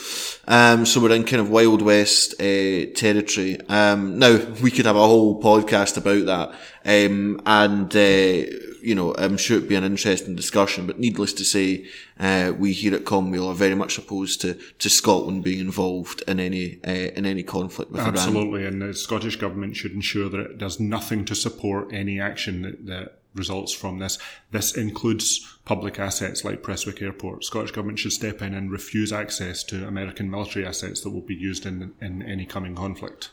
Um, 0.47 0.85
so 0.85 0.99
we're 1.01 1.15
in 1.15 1.23
kind 1.23 1.41
of 1.41 1.49
Wild 1.49 1.81
West, 1.81 2.33
uh, 2.41 2.85
territory. 2.95 3.59
Um, 3.69 4.17
now 4.17 4.37
we 4.61 4.71
could 4.71 4.85
have 4.85 4.95
a 4.95 4.99
whole 4.99 5.41
podcast 5.41 5.97
about 5.97 6.25
that. 6.25 6.55
Um, 6.87 7.41
and, 7.45 7.95
uh, 7.95 8.51
you 8.81 8.93
know, 8.93 9.15
I'm 9.17 9.37
sure 9.37 9.57
it'd 9.57 9.69
be 9.69 9.75
an 9.75 9.83
interesting 9.83 10.35
discussion, 10.35 10.85
but 10.85 10.99
needless 10.99 11.33
to 11.33 11.45
say, 11.45 11.85
uh, 12.19 12.53
we 12.57 12.71
here 12.71 12.95
at 12.95 13.05
Commonweal 13.05 13.47
are 13.49 13.55
very 13.55 13.75
much 13.75 13.97
opposed 13.97 14.41
to, 14.41 14.53
to 14.53 14.89
Scotland 14.89 15.43
being 15.43 15.59
involved 15.59 16.23
in 16.27 16.39
any, 16.39 16.79
uh, 16.87 16.91
in 16.91 17.25
any 17.25 17.43
conflict 17.43 17.91
with 17.91 18.01
Absolutely, 18.01 18.61
Iran. 18.61 18.73
and 18.73 18.81
the 18.81 18.93
Scottish 18.93 19.35
Government 19.35 19.75
should 19.75 19.93
ensure 19.93 20.29
that 20.29 20.39
it 20.39 20.57
does 20.57 20.79
nothing 20.79 21.25
to 21.25 21.35
support 21.35 21.91
any 21.91 22.19
action 22.19 22.61
that, 22.61 22.85
that 22.85 23.19
results 23.35 23.73
from 23.73 23.99
this. 23.99 24.17
This 24.51 24.75
includes 24.75 25.57
public 25.65 25.99
assets 25.99 26.43
like 26.43 26.63
Prestwick 26.63 27.01
Airport. 27.01 27.43
Scottish 27.43 27.71
Government 27.71 27.99
should 27.99 28.13
step 28.13 28.41
in 28.41 28.53
and 28.53 28.71
refuse 28.71 29.11
access 29.11 29.63
to 29.65 29.87
American 29.87 30.29
military 30.29 30.65
assets 30.65 31.01
that 31.01 31.11
will 31.11 31.21
be 31.21 31.35
used 31.35 31.65
in, 31.65 31.93
in 32.01 32.21
any 32.23 32.45
coming 32.45 32.75
conflict. 32.75 33.31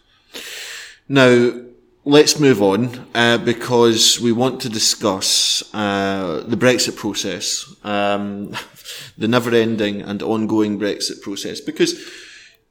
Now, 1.09 1.52
let's 2.04 2.40
move 2.40 2.62
on 2.62 3.06
uh, 3.14 3.38
because 3.38 4.21
we 4.21 4.32
want 4.32 4.61
to 4.62 4.68
discuss 4.68 5.62
uh, 5.75 6.42
the 6.47 6.56
Brexit 6.56 6.97
process, 6.97 7.73
um, 7.85 8.56
the 9.18 9.28
never-ending 9.28 10.02
and 10.02 10.23
ongoing 10.23 10.78
Brexit 10.78 11.23
process. 11.23 11.61
Because 11.61 11.94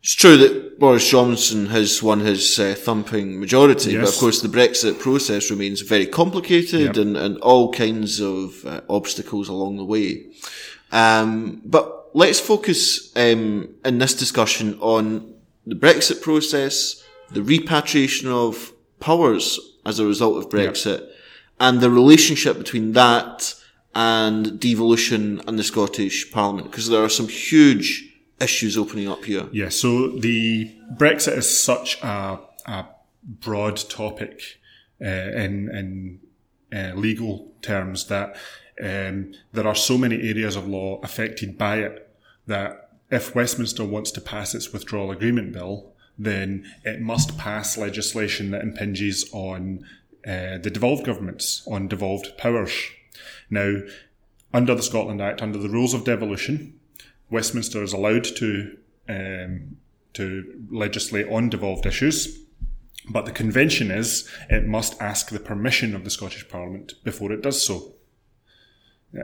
it's 0.04 0.16
true 0.16 0.36
that 0.38 0.80
Boris 0.80 1.08
Johnson 1.08 1.68
has 1.68 2.02
won 2.02 2.22
his 2.22 2.60
uh, 2.60 2.74
thumping 2.76 3.40
majority, 3.40 3.92
yes. 3.92 4.02
but 4.02 4.10
of 4.10 4.20
course 4.20 4.42
the 4.42 4.48
Brexit 4.48 5.00
process 5.00 5.52
remains 5.52 5.82
very 5.82 6.08
complicated 6.08 6.82
yep. 6.82 6.96
and, 6.96 7.16
and 7.16 7.38
all 7.38 7.72
kinds 7.72 8.20
of 8.20 8.66
uh, 8.66 8.82
obstacles 8.90 9.48
along 9.48 9.78
the 9.78 9.86
way. 9.86 10.26
Um, 10.92 11.62
but 11.64 12.10
let's 12.16 12.40
focus 12.40 13.16
um, 13.16 13.76
in 13.86 14.00
this 14.00 14.16
discussion 14.16 14.78
on 14.80 15.36
the 15.68 15.76
Brexit 15.76 16.24
process, 16.24 17.04
the 17.30 17.44
repatriation 17.44 18.28
of 18.28 18.74
powers 19.00 19.60
as 19.86 20.00
a 20.00 20.06
result 20.06 20.38
of 20.38 20.50
Brexit, 20.50 21.00
yep. 21.00 21.12
and 21.60 21.80
the 21.80 21.92
relationship 21.92 22.58
between 22.58 22.94
that 22.94 23.54
and 23.94 24.60
devolution 24.60 25.42
and 25.48 25.60
the 25.60 25.64
Scottish 25.64 26.32
Parliament, 26.32 26.72
because 26.72 26.90
there 26.90 27.04
are 27.04 27.10
some 27.10 27.28
huge 27.28 28.11
issues 28.42 28.78
opening 28.78 29.08
up 29.08 29.24
here. 29.24 29.48
Yeah, 29.52 29.70
so 29.70 30.10
the 30.10 30.72
Brexit 30.96 31.38
is 31.38 31.64
such 31.64 32.02
a, 32.02 32.40
a 32.66 32.86
broad 33.24 33.78
topic 33.90 34.42
uh, 35.02 35.06
in, 35.06 35.70
in 35.74 36.20
uh, 36.74 36.96
legal 36.96 37.52
terms 37.62 38.08
that 38.08 38.36
um, 38.82 39.34
there 39.54 39.68
are 39.68 39.76
so 39.76 39.98
many 39.98 40.30
areas 40.30 40.56
of 40.56 40.68
law 40.68 41.00
affected 41.02 41.58
by 41.58 41.78
it 41.78 42.10
that 42.48 42.90
if 43.10 43.36
Westminster 43.36 43.86
wants 43.86 44.12
to 44.12 44.22
pass 44.22 44.56
its 44.56 44.72
withdrawal 44.72 45.12
agreement 45.12 45.54
bill, 45.54 45.94
then 46.18 46.66
it 46.84 47.02
must 47.02 47.38
pass 47.38 47.78
legislation 47.78 48.52
that 48.52 48.62
impinges 48.62 49.30
on 49.34 49.86
uh, 50.26 50.58
the 50.58 50.70
devolved 50.72 51.06
governments, 51.06 51.64
on 51.70 51.88
devolved 51.88 52.38
powers. 52.38 52.74
Now, 53.50 53.82
under 54.54 54.76
the 54.76 54.84
Scotland 54.84 55.22
Act, 55.22 55.42
under 55.42 55.58
the 55.58 55.70
rules 55.70 55.94
of 55.94 56.06
devolution, 56.06 56.80
Westminster 57.32 57.82
is 57.82 57.94
allowed 57.94 58.26
to 58.26 58.78
um, 59.10 59.78
to 60.14 60.66
legislate 60.70 61.28
on 61.30 61.50
devolved 61.50 61.86
issues, 61.86 62.38
but 63.10 63.26
the 63.26 63.32
convention 63.32 63.90
is 63.90 64.30
it 64.50 64.68
must 64.68 65.02
ask 65.02 65.30
the 65.30 65.40
permission 65.40 65.96
of 65.96 66.04
the 66.04 66.10
Scottish 66.10 66.48
Parliament 66.50 66.94
before 67.04 67.32
it 67.32 67.42
does 67.42 67.66
so. 67.66 67.94
Yeah. 69.14 69.24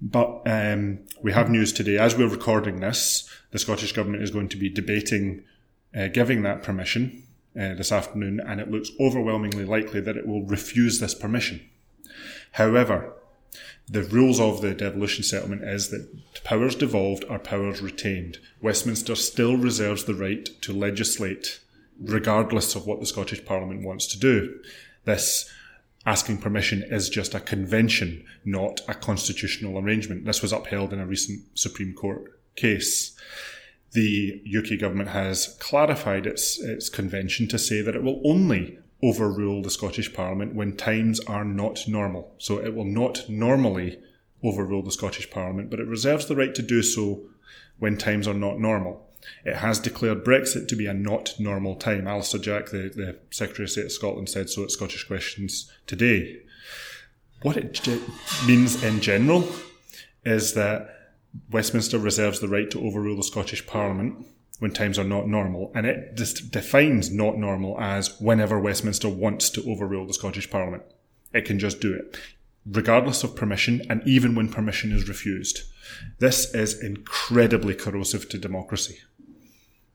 But 0.00 0.42
um, 0.46 0.98
we 1.22 1.32
have 1.32 1.48
news 1.48 1.72
today. 1.72 1.96
As 1.98 2.16
we're 2.16 2.28
recording 2.28 2.80
this, 2.80 3.28
the 3.52 3.58
Scottish 3.58 3.92
Government 3.92 4.22
is 4.22 4.30
going 4.30 4.48
to 4.48 4.56
be 4.56 4.68
debating 4.68 5.44
uh, 5.96 6.08
giving 6.08 6.42
that 6.42 6.62
permission 6.62 7.22
uh, 7.58 7.74
this 7.74 7.92
afternoon, 7.92 8.40
and 8.40 8.60
it 8.60 8.70
looks 8.70 8.90
overwhelmingly 9.00 9.64
likely 9.64 10.00
that 10.00 10.16
it 10.16 10.26
will 10.26 10.44
refuse 10.44 10.98
this 10.98 11.14
permission. 11.14 11.60
However, 12.52 13.14
the 13.88 14.02
rules 14.04 14.40
of 14.40 14.62
the 14.62 14.74
devolution 14.74 15.22
settlement 15.22 15.62
is 15.62 15.90
that 15.90 16.08
powers 16.42 16.74
devolved 16.74 17.24
are 17.28 17.38
powers 17.38 17.82
retained. 17.82 18.38
Westminster 18.60 19.14
still 19.14 19.56
reserves 19.56 20.04
the 20.04 20.14
right 20.14 20.48
to 20.62 20.72
legislate 20.72 21.60
regardless 22.00 22.74
of 22.74 22.86
what 22.86 23.00
the 23.00 23.06
Scottish 23.06 23.44
Parliament 23.44 23.84
wants 23.84 24.06
to 24.06 24.18
do. 24.18 24.58
This 25.04 25.50
asking 26.06 26.38
permission 26.38 26.82
is 26.82 27.08
just 27.08 27.34
a 27.34 27.40
convention, 27.40 28.24
not 28.44 28.80
a 28.88 28.94
constitutional 28.94 29.78
arrangement. 29.78 30.24
This 30.24 30.42
was 30.42 30.52
upheld 30.52 30.92
in 30.92 31.00
a 31.00 31.06
recent 31.06 31.42
Supreme 31.58 31.94
Court 31.94 32.40
case. 32.56 33.16
The 33.92 34.42
UK 34.46 34.80
government 34.80 35.10
has 35.10 35.56
clarified 35.60 36.26
its, 36.26 36.58
its 36.60 36.88
convention 36.88 37.48
to 37.48 37.58
say 37.58 37.80
that 37.80 37.94
it 37.94 38.02
will 38.02 38.20
only 38.24 38.78
overrule 39.04 39.62
the 39.62 39.70
Scottish 39.70 40.12
Parliament 40.14 40.54
when 40.54 40.76
times 40.76 41.20
are 41.20 41.44
not 41.44 41.86
normal. 41.86 42.34
So 42.38 42.58
it 42.58 42.74
will 42.74 42.86
not 42.86 43.28
normally 43.28 43.98
overrule 44.42 44.82
the 44.82 44.92
Scottish 44.92 45.30
Parliament, 45.30 45.70
but 45.70 45.80
it 45.80 45.86
reserves 45.86 46.26
the 46.26 46.36
right 46.36 46.54
to 46.54 46.62
do 46.62 46.82
so 46.82 47.22
when 47.78 47.98
times 47.98 48.26
are 48.26 48.34
not 48.34 48.58
normal. 48.58 49.06
It 49.44 49.56
has 49.56 49.78
declared 49.78 50.24
Brexit 50.24 50.68
to 50.68 50.76
be 50.76 50.86
a 50.86 50.94
not 50.94 51.34
normal 51.38 51.76
time. 51.76 52.06
Alister 52.06 52.38
Jack, 52.38 52.66
the, 52.66 52.90
the 52.94 53.18
Secretary 53.30 53.64
of 53.64 53.70
State 53.70 53.86
of 53.86 53.92
Scotland, 53.92 54.28
said 54.28 54.50
so 54.50 54.64
at 54.64 54.70
Scottish 54.70 55.04
Questions 55.04 55.70
today. 55.86 56.42
What 57.42 57.56
it 57.56 57.86
means 58.46 58.82
in 58.82 59.00
general 59.00 59.48
is 60.24 60.54
that 60.54 60.90
Westminster 61.50 61.98
reserves 61.98 62.40
the 62.40 62.48
right 62.48 62.70
to 62.70 62.86
overrule 62.86 63.16
the 63.16 63.22
Scottish 63.22 63.66
Parliament 63.66 64.26
when 64.64 64.72
times 64.72 64.98
are 64.98 65.04
not 65.04 65.28
normal, 65.28 65.70
and 65.74 65.84
it 65.84 66.14
just 66.14 66.50
defines 66.50 67.12
not 67.12 67.36
normal 67.36 67.78
as 67.78 68.18
whenever 68.18 68.58
Westminster 68.58 69.10
wants 69.10 69.50
to 69.50 69.70
overrule 69.70 70.06
the 70.06 70.14
Scottish 70.14 70.50
Parliament. 70.50 70.82
It 71.34 71.44
can 71.44 71.58
just 71.58 71.82
do 71.82 71.92
it, 71.92 72.16
regardless 72.64 73.22
of 73.22 73.36
permission, 73.36 73.82
and 73.90 74.00
even 74.06 74.34
when 74.34 74.48
permission 74.48 74.90
is 74.90 75.06
refused. 75.06 75.64
This 76.18 76.54
is 76.54 76.82
incredibly 76.82 77.74
corrosive 77.74 78.26
to 78.30 78.38
democracy. 78.38 79.00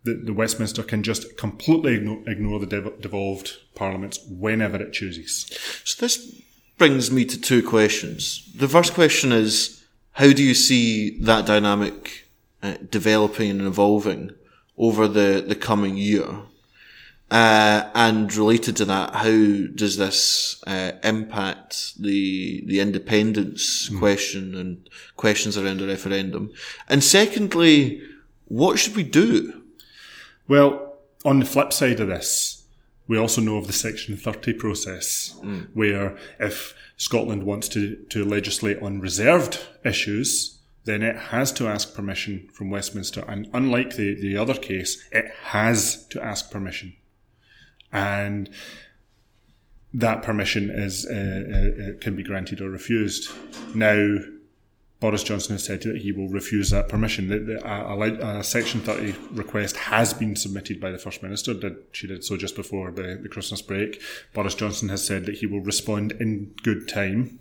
The, 0.03 0.13
the 0.13 0.33
Westminster 0.33 0.83
can 0.83 1.01
just 1.01 1.35
completely 1.35 1.95
ignore, 1.95 2.21
ignore 2.29 2.59
the 2.59 2.67
dev- 2.67 3.01
devolved 3.01 3.57
parliaments 3.73 4.19
whenever 4.29 4.79
it 4.79 4.93
chooses. 4.93 5.49
So 5.83 6.05
this 6.05 6.43
brings 6.77 7.09
me 7.09 7.25
to 7.25 7.41
two 7.41 7.67
questions. 7.67 8.47
The 8.55 8.67
first 8.67 8.93
question 8.93 9.31
is, 9.31 9.83
how 10.11 10.31
do 10.31 10.43
you 10.43 10.53
see 10.53 11.19
that 11.21 11.47
dynamic 11.47 12.29
uh, 12.61 12.75
developing 12.91 13.49
and 13.49 13.61
evolving 13.61 14.35
over 14.79 15.07
the, 15.07 15.43
the 15.45 15.55
coming 15.55 15.97
year? 15.97 16.27
Uh, 17.29 17.87
and 17.93 18.35
related 18.35 18.75
to 18.77 18.85
that, 18.85 19.13
how 19.13 19.67
does 19.75 19.97
this 19.97 20.63
uh, 20.65 20.93
impact 21.03 21.93
the 22.01 22.63
the 22.65 22.79
independence 22.79 23.87
mm. 23.87 23.99
question 23.99 24.55
and 24.55 24.89
questions 25.15 25.55
around 25.55 25.79
the 25.79 25.85
referendum? 25.85 26.51
And 26.87 27.03
secondly, 27.03 28.01
what 28.45 28.79
should 28.79 28.95
we 28.95 29.03
do? 29.03 29.61
Well, 30.47 30.95
on 31.23 31.39
the 31.39 31.45
flip 31.45 31.71
side 31.71 31.99
of 31.99 32.07
this, 32.07 32.63
we 33.07 33.17
also 33.17 33.41
know 33.41 33.57
of 33.57 33.67
the 33.67 33.73
Section 33.73 34.17
30 34.17 34.53
process, 34.53 35.35
mm. 35.43 35.67
where 35.75 36.17
if 36.39 36.73
Scotland 36.97 37.43
wants 37.43 37.67
to, 37.69 37.95
to 38.09 38.25
legislate 38.25 38.81
on 38.81 38.99
reserved 38.99 39.59
issues, 39.85 40.58
then 40.85 41.03
it 41.03 41.15
has 41.15 41.51
to 41.53 41.67
ask 41.67 41.93
permission 41.93 42.47
from 42.53 42.69
Westminster. 42.69 43.23
And 43.27 43.49
unlike 43.53 43.95
the, 43.95 44.15
the 44.15 44.37
other 44.37 44.53
case, 44.53 45.07
it 45.11 45.25
has 45.43 46.05
to 46.07 46.23
ask 46.23 46.51
permission. 46.51 46.95
And 47.91 48.49
that 49.93 50.21
permission 50.21 50.69
is 50.69 51.05
uh, 51.05 51.13
uh, 51.13 51.99
can 51.99 52.15
be 52.15 52.23
granted 52.23 52.61
or 52.61 52.69
refused. 52.69 53.29
Now, 53.75 54.17
Boris 54.99 55.23
Johnson 55.23 55.55
has 55.55 55.63
said 55.63 55.81
that 55.83 55.97
he 55.97 56.11
will 56.11 56.27
refuse 56.27 56.71
that 56.71 56.89
permission. 56.89 57.29
The, 57.29 57.39
the, 57.39 57.67
a, 57.67 58.39
a, 58.39 58.43
Section 58.43 58.81
30 58.81 59.15
request 59.31 59.77
has 59.77 60.13
been 60.13 60.35
submitted 60.35 60.81
by 60.81 60.91
the 60.91 60.97
First 60.97 61.23
Minister. 61.23 61.53
Did, 61.53 61.77
she 61.91 62.05
did 62.05 62.23
so 62.23 62.35
just 62.35 62.55
before 62.55 62.91
the, 62.91 63.17
the 63.21 63.29
Christmas 63.29 63.61
break. 63.61 64.01
Boris 64.33 64.55
Johnson 64.55 64.89
has 64.89 65.05
said 65.05 65.25
that 65.25 65.35
he 65.35 65.45
will 65.45 65.61
respond 65.61 66.11
in 66.13 66.53
good 66.63 66.87
time 66.87 67.39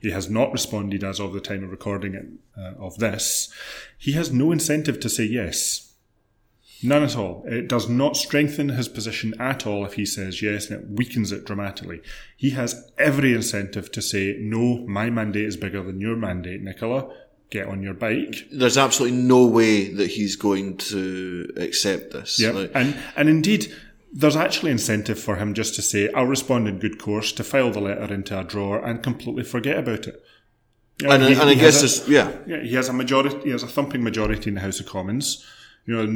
he 0.00 0.10
has 0.10 0.28
not 0.30 0.52
responded 0.52 1.02
as 1.04 1.20
of 1.20 1.32
the 1.32 1.40
time 1.40 1.64
of 1.64 1.70
recording 1.70 2.14
it, 2.14 2.26
uh, 2.58 2.74
of 2.78 2.98
this. 2.98 3.52
He 3.98 4.12
has 4.12 4.32
no 4.32 4.52
incentive 4.52 5.00
to 5.00 5.08
say 5.08 5.24
yes. 5.24 5.94
None 6.82 7.02
at 7.02 7.16
all. 7.16 7.42
It 7.46 7.68
does 7.68 7.88
not 7.88 8.16
strengthen 8.16 8.68
his 8.68 8.88
position 8.88 9.34
at 9.40 9.66
all 9.66 9.86
if 9.86 9.94
he 9.94 10.04
says 10.04 10.42
yes, 10.42 10.70
and 10.70 10.82
it 10.82 10.90
weakens 10.90 11.32
it 11.32 11.46
dramatically. 11.46 12.02
He 12.36 12.50
has 12.50 12.90
every 12.98 13.32
incentive 13.32 13.90
to 13.92 14.02
say, 14.02 14.36
no, 14.38 14.86
my 14.86 15.08
mandate 15.08 15.46
is 15.46 15.56
bigger 15.56 15.82
than 15.82 16.00
your 16.00 16.16
mandate, 16.16 16.60
Nicola. 16.60 17.10
Get 17.48 17.68
on 17.68 17.82
your 17.82 17.94
bike. 17.94 18.48
There's 18.52 18.76
absolutely 18.76 19.18
no 19.18 19.46
way 19.46 19.92
that 19.94 20.10
he's 20.10 20.36
going 20.36 20.76
to 20.78 21.50
accept 21.56 22.12
this. 22.12 22.40
Yeah, 22.40 22.50
like, 22.50 22.72
and 22.74 22.96
and 23.16 23.28
indeed, 23.28 23.72
there's 24.12 24.36
actually 24.36 24.70
incentive 24.70 25.18
for 25.18 25.36
him 25.36 25.54
just 25.54 25.74
to 25.74 25.82
say, 25.82 26.10
I'll 26.12 26.26
respond 26.26 26.68
in 26.68 26.78
good 26.78 26.98
course, 26.98 27.32
to 27.32 27.44
file 27.44 27.70
the 27.70 27.80
letter 27.80 28.12
into 28.12 28.38
a 28.38 28.44
drawer 28.44 28.84
and 28.84 29.02
completely 29.02 29.44
forget 29.44 29.78
about 29.78 30.06
it. 30.06 30.22
You 31.00 31.08
know, 31.08 31.14
and, 31.14 31.24
he, 31.24 31.32
and 31.32 31.50
I 31.50 31.54
guess, 31.54 32.06
a, 32.06 32.10
yeah. 32.10 32.32
yeah, 32.46 32.62
he 32.62 32.74
has 32.74 32.88
a 32.88 32.92
majority, 32.92 33.38
he 33.40 33.50
has 33.50 33.62
a 33.62 33.66
thumping 33.66 34.02
majority 34.02 34.48
in 34.48 34.54
the 34.54 34.62
House 34.62 34.80
of 34.80 34.86
Commons. 34.86 35.44
You 35.84 35.94
know, 35.94 36.06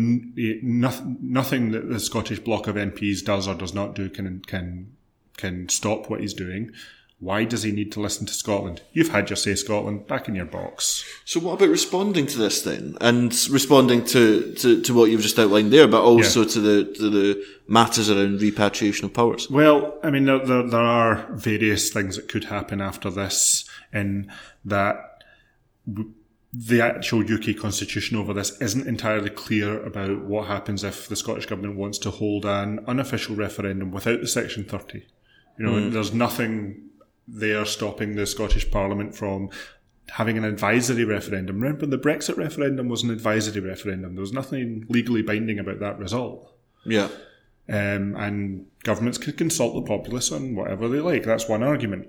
nothing, 0.63 1.19
nothing 1.21 1.71
that 1.73 1.89
the 1.89 2.01
Scottish 2.01 2.41
bloc 2.41 2.67
of 2.67 2.77
MPs 2.77 3.25
does 3.25 3.47
or 3.47 3.55
does 3.55 3.75
not 3.75 3.95
do 3.95 4.09
can 4.09 4.41
can 4.41 4.97
can 5.37 5.69
stop 5.69 6.11
what 6.11 6.21
he's 6.21 6.35
doing. 6.35 6.73
Why 7.21 7.45
does 7.45 7.65
he 7.65 7.71
need 7.71 7.93
to 7.93 8.01
listen 8.01 8.25
to 8.27 8.33
Scotland? 8.33 8.81
You've 8.95 9.11
had 9.11 9.29
your 9.29 9.37
say, 9.37 9.55
Scotland, 9.55 10.07
back 10.07 10.27
in 10.27 10.35
your 10.35 10.47
box. 10.47 11.05
So 11.27 11.39
what 11.39 11.53
about 11.53 11.69
responding 11.69 12.27
to 12.29 12.39
this 12.39 12.63
then, 12.63 12.97
and 12.99 13.31
responding 13.51 14.07
to, 14.07 14.55
to, 14.55 14.81
to 14.81 14.95
what 14.95 15.11
you've 15.11 15.21
just 15.21 15.39
outlined 15.39 15.71
there, 15.71 15.87
but 15.87 16.03
also 16.03 16.41
Yeah. 16.41 16.49
to 16.49 16.61
the 16.61 16.85
to 16.95 17.11
the 17.11 17.45
matters 17.69 18.11
around 18.11 18.41
repatriation 18.41 19.05
of 19.05 19.13
powers? 19.13 19.51
Well, 19.51 19.99
I 20.03 20.11
mean, 20.11 20.25
there, 20.25 20.45
there, 20.45 20.63
there 20.63 20.81
are 20.81 21.29
various 21.33 21.91
things 21.91 22.17
that 22.17 22.29
could 22.29 22.45
happen 22.45 22.81
after 22.81 23.11
this, 23.11 23.69
in 23.93 24.33
that 24.65 25.23
w- 25.87 26.15
the 26.55 26.81
actual 26.81 27.21
UK 27.21 27.55
constitution 27.55 28.17
over 28.17 28.33
this 28.33 28.59
isn't 28.63 28.89
entirely 28.89 29.31
clear 29.31 29.85
about 29.85 30.25
what 30.25 30.47
happens 30.47 30.83
if 30.83 31.07
the 31.07 31.17
Scottish 31.17 31.47
Government 31.47 31.77
wants 31.77 31.99
to 31.99 32.11
hold 32.11 32.47
an 32.47 32.83
unofficial 32.89 33.37
referendum 33.37 33.91
without 33.91 34.23
the 34.23 34.27
Section 34.27 34.65
30. 34.65 35.05
You 35.59 35.67
know, 35.67 35.79
hmm. 35.79 35.91
there's 35.91 36.15
nothing 36.15 36.90
there 37.33 37.65
stopping 37.65 38.17
the 38.17 38.27
Scottish 38.27 38.71
Parliament 38.71 39.15
from 39.15 39.51
having 40.11 40.37
an 40.37 40.45
advisory 40.45 41.05
referendum. 41.05 41.61
Remember, 41.61 41.87
the 41.87 41.99
Brexit 41.99 42.37
referendum 42.37 42.89
was 42.89 43.03
an 43.03 43.11
advisory 43.11 43.61
referendum. 43.61 44.15
There 44.15 44.21
was 44.21 44.33
nothing 44.33 44.85
legally 44.89 45.23
binding 45.23 45.59
about 45.59 45.79
that 45.81 45.99
result. 45.99 46.53
Yeah. 46.85 47.09
Um, 47.69 48.17
and 48.17 48.67
governments 48.83 49.19
could 49.19 49.39
consult 49.39 49.75
the 49.75 49.83
populace 49.83 50.33
on 50.33 50.57
whatever 50.57 50.89
they 50.89 50.99
like. 50.99 51.23
That's 51.23 51.49
one 51.49 51.63
argument. 51.63 52.09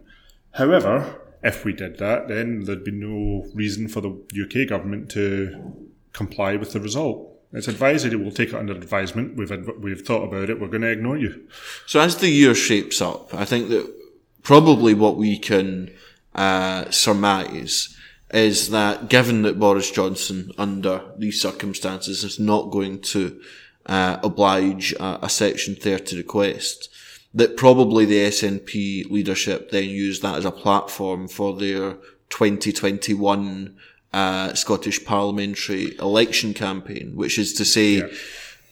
However, 0.52 1.22
if 1.44 1.64
we 1.64 1.74
did 1.74 2.00
that, 2.00 2.28
then 2.28 2.64
there'd 2.64 2.84
be 2.84 2.92
no 2.92 3.48
reason 3.54 3.88
for 3.88 4.02
the 4.02 4.10
UK 4.10 4.68
government 4.68 5.10
to 5.12 5.88
comply 6.14 6.56
with 6.56 6.74
the 6.74 6.80
result. 6.80 7.28
It's 7.54 7.68
advisory. 7.68 8.16
We'll 8.16 8.32
take 8.32 8.50
it 8.50 8.56
under 8.56 8.74
advisement. 8.74 9.36
We've 9.36 9.52
adv- 9.52 9.78
we've 9.80 10.02
thought 10.02 10.24
about 10.24 10.50
it. 10.50 10.60
We're 10.60 10.68
going 10.68 10.82
to 10.84 10.92
ignore 10.92 11.18
you. 11.18 11.48
So 11.86 12.00
as 12.00 12.18
the 12.18 12.30
year 12.30 12.56
shapes 12.56 13.02
up, 13.02 13.34
I 13.34 13.46
think 13.46 13.70
that 13.70 14.01
probably 14.44 14.94
what 14.94 15.18
we 15.18 15.38
can 15.38 15.92
uh, 16.36 16.90
surmise 16.92 17.96
is 18.34 18.70
that 18.70 19.10
given 19.10 19.42
that 19.42 19.60
Boris 19.60 19.92
Johnson, 19.92 20.52
under 20.58 21.04
these 21.18 21.42
circumstances, 21.42 22.24
is 22.24 22.40
not 22.40 22.72
going 22.72 23.02
to 23.02 23.42
uh, 23.86 24.18
oblige 24.24 24.94
a, 24.94 25.20
a 25.24 25.30
Section 25.30 25.76
30 25.76 26.18
request, 26.18 26.90
that 27.34 27.58
probably 27.58 28.06
the 28.06 28.20
SNP 28.20 29.10
leadership 29.10 29.72
then 29.72 29.90
use 29.90 30.20
that 30.22 30.38
as 30.38 30.46
a 30.46 30.52
platform 30.52 31.28
for 31.28 31.56
their 31.58 31.94
2021 32.30 33.76
uh, 34.14 34.54
Scottish 34.54 35.04
parliamentary 35.06 35.98
election 35.98 36.54
campaign, 36.54 37.16
which 37.16 37.38
is 37.38 37.54
to 37.54 37.66
say, 37.66 38.02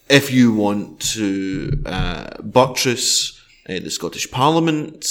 if 0.09 0.31
you 0.31 0.53
want 0.53 0.99
to 0.99 1.81
uh, 1.85 2.41
buttress 2.41 3.39
uh, 3.69 3.79
the 3.79 3.91
Scottish 3.91 4.29
Parliament 4.31 5.05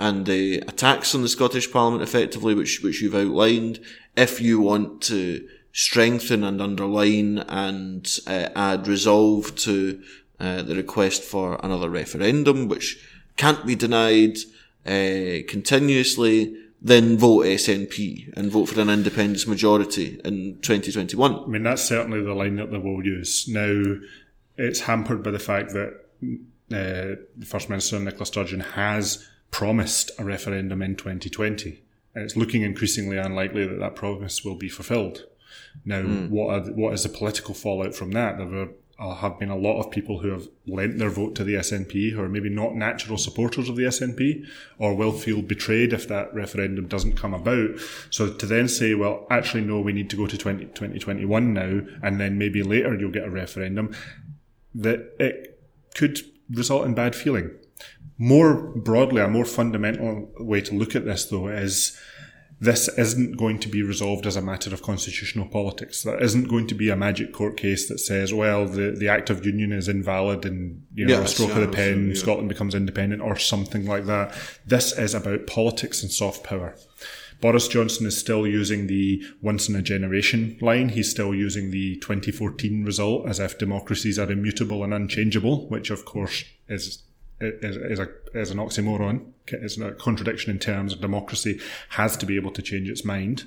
and 0.00 0.24
the 0.24 0.58
attacks 0.60 1.14
on 1.14 1.20
the 1.22 1.28
Scottish 1.28 1.70
Parliament 1.70 2.02
effectively, 2.02 2.54
which 2.54 2.82
which 2.82 3.00
you've 3.02 3.14
outlined, 3.14 3.78
if 4.16 4.40
you 4.40 4.58
want 4.58 5.02
to 5.02 5.46
strengthen 5.72 6.42
and 6.42 6.60
underline 6.60 7.38
and 7.38 8.18
uh, 8.26 8.48
add 8.56 8.88
resolve 8.88 9.54
to 9.54 10.02
uh, 10.40 10.62
the 10.62 10.74
request 10.74 11.22
for 11.22 11.60
another 11.62 11.90
referendum, 11.90 12.66
which 12.66 12.98
can't 13.36 13.66
be 13.66 13.76
denied 13.76 14.36
uh, 14.86 15.46
continuously, 15.46 16.56
then 16.80 17.18
vote 17.18 17.44
SNP 17.44 18.32
and 18.36 18.50
vote 18.50 18.66
for 18.66 18.80
an 18.80 18.88
independence 18.88 19.46
majority 19.46 20.18
in 20.24 20.58
2021. 20.62 21.34
I 21.34 21.46
mean, 21.46 21.62
that's 21.62 21.82
certainly 21.82 22.22
the 22.22 22.34
line 22.34 22.56
that 22.56 22.70
they 22.70 22.78
will 22.78 23.04
use. 23.04 23.46
Now, 23.46 23.96
it's 24.56 24.80
hampered 24.80 25.22
by 25.22 25.30
the 25.30 25.38
fact 25.38 25.72
that 25.74 26.06
uh, 26.72 27.20
the 27.36 27.46
First 27.46 27.68
Minister, 27.68 28.00
Nicola 28.00 28.24
Sturgeon, 28.24 28.60
has 28.60 29.26
promised 29.50 30.10
a 30.18 30.24
referendum 30.24 30.82
in 30.82 30.96
2020. 30.96 31.82
And 32.14 32.24
it's 32.24 32.36
looking 32.36 32.62
increasingly 32.62 33.16
unlikely 33.16 33.66
that 33.66 33.78
that 33.78 33.94
promise 33.94 34.44
will 34.44 34.56
be 34.56 34.68
fulfilled. 34.68 35.26
Now, 35.84 36.02
what 36.02 36.54
are 36.54 36.72
what 36.72 36.94
is 36.94 37.02
the 37.02 37.08
political 37.08 37.54
fallout 37.54 37.94
from 37.94 38.10
that? 38.12 38.38
There 38.38 38.46
were, 38.46 38.68
uh, 38.98 39.14
have 39.14 39.38
been 39.38 39.50
a 39.50 39.56
lot 39.56 39.80
of 39.80 39.90
people 39.90 40.18
who 40.18 40.28
have 40.30 40.48
lent 40.66 40.98
their 40.98 41.10
vote 41.10 41.34
to 41.36 41.44
the 41.44 41.54
SNP 41.54 42.12
who 42.12 42.20
are 42.20 42.28
maybe 42.28 42.50
not 42.50 42.74
natural 42.74 43.16
supporters 43.16 43.68
of 43.68 43.76
the 43.76 43.84
SNP 43.84 44.44
or 44.78 44.94
will 44.94 45.12
feel 45.12 45.42
betrayed 45.42 45.92
if 45.92 46.06
that 46.08 46.32
referendum 46.34 46.86
doesn't 46.86 47.16
come 47.16 47.32
about. 47.32 47.70
So 48.10 48.32
to 48.32 48.46
then 48.46 48.68
say, 48.68 48.94
well, 48.94 49.26
actually, 49.30 49.62
no, 49.62 49.80
we 49.80 49.92
need 49.92 50.10
to 50.10 50.16
go 50.16 50.26
to 50.26 50.36
20, 50.36 50.66
2021 50.66 51.54
now, 51.54 51.80
and 52.02 52.20
then 52.20 52.36
maybe 52.36 52.62
later 52.62 52.94
you'll 52.94 53.10
get 53.10 53.24
a 53.24 53.30
referendum, 53.30 53.94
that 54.74 55.14
it 55.18 55.58
could 55.94 56.20
result 56.50 56.84
in 56.84 56.94
bad 56.94 57.14
feeling. 57.14 57.50
More 58.22 58.54
broadly, 58.76 59.22
a 59.22 59.28
more 59.28 59.46
fundamental 59.46 60.30
way 60.38 60.60
to 60.60 60.74
look 60.74 60.94
at 60.94 61.06
this, 61.06 61.24
though, 61.24 61.48
is 61.48 61.98
this 62.60 62.86
isn't 62.98 63.38
going 63.38 63.58
to 63.60 63.68
be 63.68 63.82
resolved 63.82 64.26
as 64.26 64.36
a 64.36 64.42
matter 64.42 64.74
of 64.74 64.82
constitutional 64.82 65.48
politics. 65.48 66.02
There 66.02 66.22
isn't 66.22 66.46
going 66.46 66.66
to 66.66 66.74
be 66.74 66.90
a 66.90 66.96
magic 66.96 67.32
court 67.32 67.56
case 67.56 67.88
that 67.88 67.98
says, 67.98 68.34
well, 68.34 68.66
the, 68.66 68.90
the 68.90 69.08
Act 69.08 69.30
of 69.30 69.46
Union 69.46 69.72
is 69.72 69.88
invalid 69.88 70.44
and, 70.44 70.82
you 70.94 71.06
know, 71.06 71.22
a 71.22 71.26
stroke 71.26 71.48
yeah, 71.48 71.60
of 71.60 71.70
the 71.70 71.74
pen, 71.74 72.08
yeah. 72.08 72.14
Scotland 72.14 72.50
becomes 72.50 72.74
independent 72.74 73.22
or 73.22 73.36
something 73.36 73.86
like 73.86 74.04
that. 74.04 74.36
This 74.66 74.92
is 74.98 75.14
about 75.14 75.46
politics 75.46 76.02
and 76.02 76.12
soft 76.12 76.44
power. 76.44 76.76
Boris 77.40 77.68
Johnson 77.68 78.06
is 78.06 78.18
still 78.18 78.46
using 78.46 78.86
the 78.86 79.22
once 79.40 79.66
in 79.70 79.76
a 79.76 79.80
generation 79.80 80.58
line. 80.60 80.90
He's 80.90 81.10
still 81.10 81.34
using 81.34 81.70
the 81.70 81.96
2014 82.00 82.84
result 82.84 83.26
as 83.26 83.40
if 83.40 83.56
democracies 83.56 84.18
are 84.18 84.30
immutable 84.30 84.84
and 84.84 84.92
unchangeable, 84.92 85.66
which 85.70 85.88
of 85.88 86.04
course 86.04 86.44
is 86.68 87.02
is, 87.40 87.76
is, 87.76 87.98
a, 87.98 88.08
is 88.34 88.50
an 88.50 88.58
oxymoron. 88.58 89.32
It's 89.46 89.78
a 89.78 89.92
contradiction 89.92 90.50
in 90.50 90.58
terms 90.58 90.92
of 90.92 91.00
democracy 91.00 91.60
has 91.90 92.16
to 92.18 92.26
be 92.26 92.36
able 92.36 92.52
to 92.52 92.62
change 92.62 92.88
its 92.88 93.04
mind. 93.04 93.44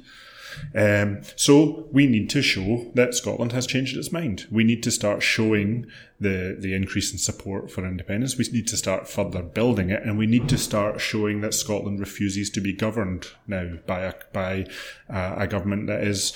Um, 0.76 1.22
so 1.36 1.88
we 1.92 2.08
need 2.08 2.30
to 2.32 2.42
show 2.42 2.92
that 2.96 3.16
Scotland 3.16 3.52
has 3.54 3.66
changed 3.66 3.98
its 3.98 4.12
mind. 4.12 4.46
We 4.52 4.64
need 4.64 4.84
to 4.84 4.92
start 4.92 5.24
showing 5.24 5.88
the 6.20 6.56
the 6.60 6.74
increase 6.74 7.12
in 7.12 7.18
support 7.18 7.72
for 7.72 7.86
independence. 7.86 8.38
We 8.38 8.46
need 8.52 8.68
to 8.68 8.78
start 8.78 9.08
further 9.08 9.42
building 9.42 9.90
it, 9.90 10.04
and 10.04 10.18
we 10.18 10.28
need 10.28 10.48
to 10.50 10.58
start 10.58 11.02
showing 11.02 11.42
that 11.42 11.54
Scotland 11.54 12.00
refuses 12.00 12.50
to 12.52 12.62
be 12.62 12.74
governed 12.74 13.28
now 13.48 13.78
by 13.88 14.02
a 14.02 14.14
by 14.32 14.68
uh, 15.10 15.36
a 15.38 15.48
government 15.48 15.88
that 15.88 16.04
is 16.04 16.34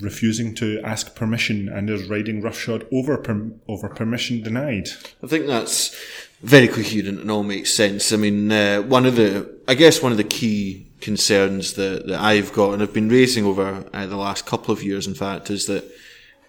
refusing 0.00 0.54
to 0.54 0.80
ask 0.82 1.14
permission 1.14 1.68
and 1.68 1.88
is 1.88 2.08
riding 2.08 2.42
roughshod 2.42 2.86
over 2.92 3.16
per, 3.16 3.50
over 3.68 3.88
permission 3.88 4.42
denied. 4.42 4.88
I 5.22 5.26
think 5.26 5.46
that's 5.46 5.96
very 6.42 6.68
coherent 6.68 7.20
and 7.20 7.30
all 7.30 7.42
makes 7.42 7.72
sense. 7.72 8.12
I 8.12 8.16
mean, 8.16 8.52
uh, 8.52 8.82
one 8.82 9.06
of 9.06 9.16
the, 9.16 9.58
I 9.66 9.74
guess 9.74 10.02
one 10.02 10.12
of 10.12 10.18
the 10.18 10.24
key 10.24 10.86
concerns 11.00 11.74
that, 11.74 12.06
that 12.06 12.20
I've 12.20 12.52
got 12.52 12.74
and 12.74 12.82
I've 12.82 12.92
been 12.92 13.08
raising 13.08 13.44
over 13.44 13.84
uh, 13.92 14.06
the 14.06 14.16
last 14.16 14.46
couple 14.46 14.72
of 14.72 14.82
years, 14.82 15.06
in 15.06 15.14
fact, 15.14 15.50
is 15.50 15.66
that 15.66 15.84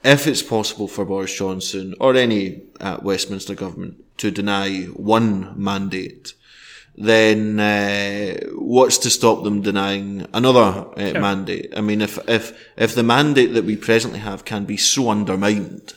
if 0.04 0.28
it's 0.28 0.44
possible 0.44 0.88
for 0.88 1.06
Boris 1.06 1.36
Johnson 1.36 1.94
or 2.00 2.16
any 2.16 2.62
uh, 2.80 2.98
Westminster 3.02 3.56
government 3.56 4.04
to 4.18 4.32
deny 4.32 4.84
one 4.86 5.54
mandate, 5.62 6.34
then 6.98 7.60
uh, 7.60 8.40
what's 8.56 8.98
to 9.00 9.10
stop 9.10 9.44
them 9.44 9.62
denying 9.62 10.28
another 10.34 10.86
uh, 10.98 11.20
mandate? 11.20 11.74
I 11.76 11.82
mean, 11.82 12.02
if 12.02 12.18
if 12.28 12.58
if 12.78 12.96
the 12.96 13.04
mandate 13.04 13.54
that 13.54 13.66
we 13.66 13.76
presently 13.76 14.20
have 14.20 14.46
can 14.46 14.66
be 14.66 14.78
so 14.78 15.10
undermined, 15.10 15.94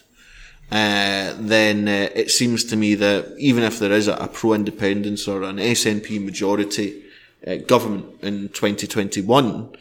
uh, 0.71 1.35
then 1.39 1.89
uh, 1.89 2.09
it 2.15 2.31
seems 2.31 2.65
to 2.65 2.77
me 2.77 2.95
that 2.95 3.35
even 3.39 3.63
if 3.63 3.79
there 3.79 3.93
is 3.93 4.09
a, 4.09 4.15
a 4.15 4.29
pro-independence 4.29 5.29
or 5.29 5.43
an 5.43 5.57
SNP 5.57 6.25
majority 6.25 7.03
uh, 7.47 7.57
government 7.57 8.07
in 8.23 8.49
2021, 8.49 9.77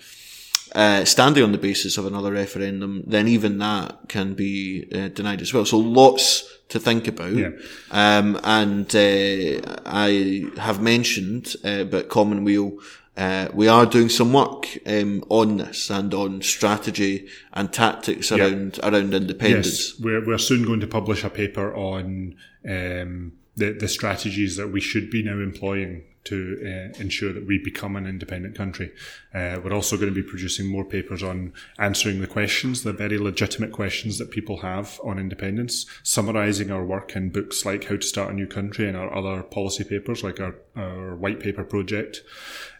uh, 0.74 1.06
standing 1.06 1.44
on 1.44 1.52
the 1.52 1.58
basis 1.58 1.98
of 1.98 2.06
another 2.06 2.32
referendum, 2.32 3.04
then 3.06 3.28
even 3.28 3.58
that 3.58 4.00
can 4.08 4.34
be 4.34 4.88
uh, 4.94 5.10
denied 5.10 5.42
as 5.42 5.54
well. 5.54 5.66
So 5.66 5.78
lots 5.78 6.48
to 6.70 6.80
think 6.80 7.08
about. 7.08 7.34
Yeah. 7.34 7.50
Um, 7.92 8.40
and 8.44 8.94
uh, 8.96 9.82
I 9.86 10.50
have 10.58 10.82
mentioned, 10.82 11.56
uh, 11.64 11.84
but 11.84 12.10
Commonweal, 12.10 12.78
uh, 13.18 13.50
we 13.54 13.68
are 13.68 13.86
doing 13.86 14.08
some 14.08 14.32
work 14.32 14.68
um, 14.86 15.24
on 15.28 15.58
this 15.58 15.90
and 15.90 16.14
on 16.14 16.42
strategy 16.42 17.28
and 17.52 17.72
tactics 17.74 18.32
around 18.32 18.80
around 18.82 19.14
independence. 19.14 19.92
Yes, 19.92 20.00
we're, 20.00 20.26
we're 20.26 20.38
soon 20.38 20.66
going 20.66 20.80
to 20.80 20.88
publish 20.88 21.24
a 21.24 21.30
paper 21.30 21.76
on 21.76 22.36
um, 22.66 23.34
the, 23.58 23.74
the 23.74 23.90
strategies 23.90 24.56
that 24.56 24.70
we 24.70 24.80
should 24.80 25.10
be 25.10 25.22
now 25.22 25.40
employing 25.40 26.04
to 26.24 26.58
uh, 26.62 27.02
ensure 27.02 27.34
that 27.34 27.48
we 27.48 27.58
become 27.58 27.96
an 27.96 28.06
independent 28.06 28.56
country. 28.56 28.92
Uh, 29.34 29.60
we're 29.64 29.74
also 29.74 29.98
going 29.98 30.14
to 30.14 30.16
be 30.16 30.28
producing 30.28 30.68
more 30.68 30.86
papers 30.86 31.24
on 31.24 31.52
answering 31.80 32.22
the 32.22 32.28
questions, 32.28 32.84
the 32.84 32.94
very 32.94 33.18
legitimate 33.18 33.72
questions 33.72 34.18
that 34.20 34.30
people 34.30 34.58
have 34.58 35.00
on 35.04 35.18
independence, 35.18 35.86
summarising 36.04 36.72
our 36.72 36.86
work 36.86 37.16
in 37.16 37.30
books 37.30 37.66
like 37.66 37.86
How 37.86 37.96
to 37.96 38.02
Start 38.02 38.32
a 38.32 38.34
New 38.34 38.48
Country 38.48 38.88
and 38.88 38.96
our 38.96 39.14
other 39.14 39.42
policy 39.42 39.84
papers 39.84 40.24
like 40.24 40.40
our, 40.40 40.56
our 40.76 41.16
white 41.16 41.40
paper 41.40 41.64
project, 41.64 42.22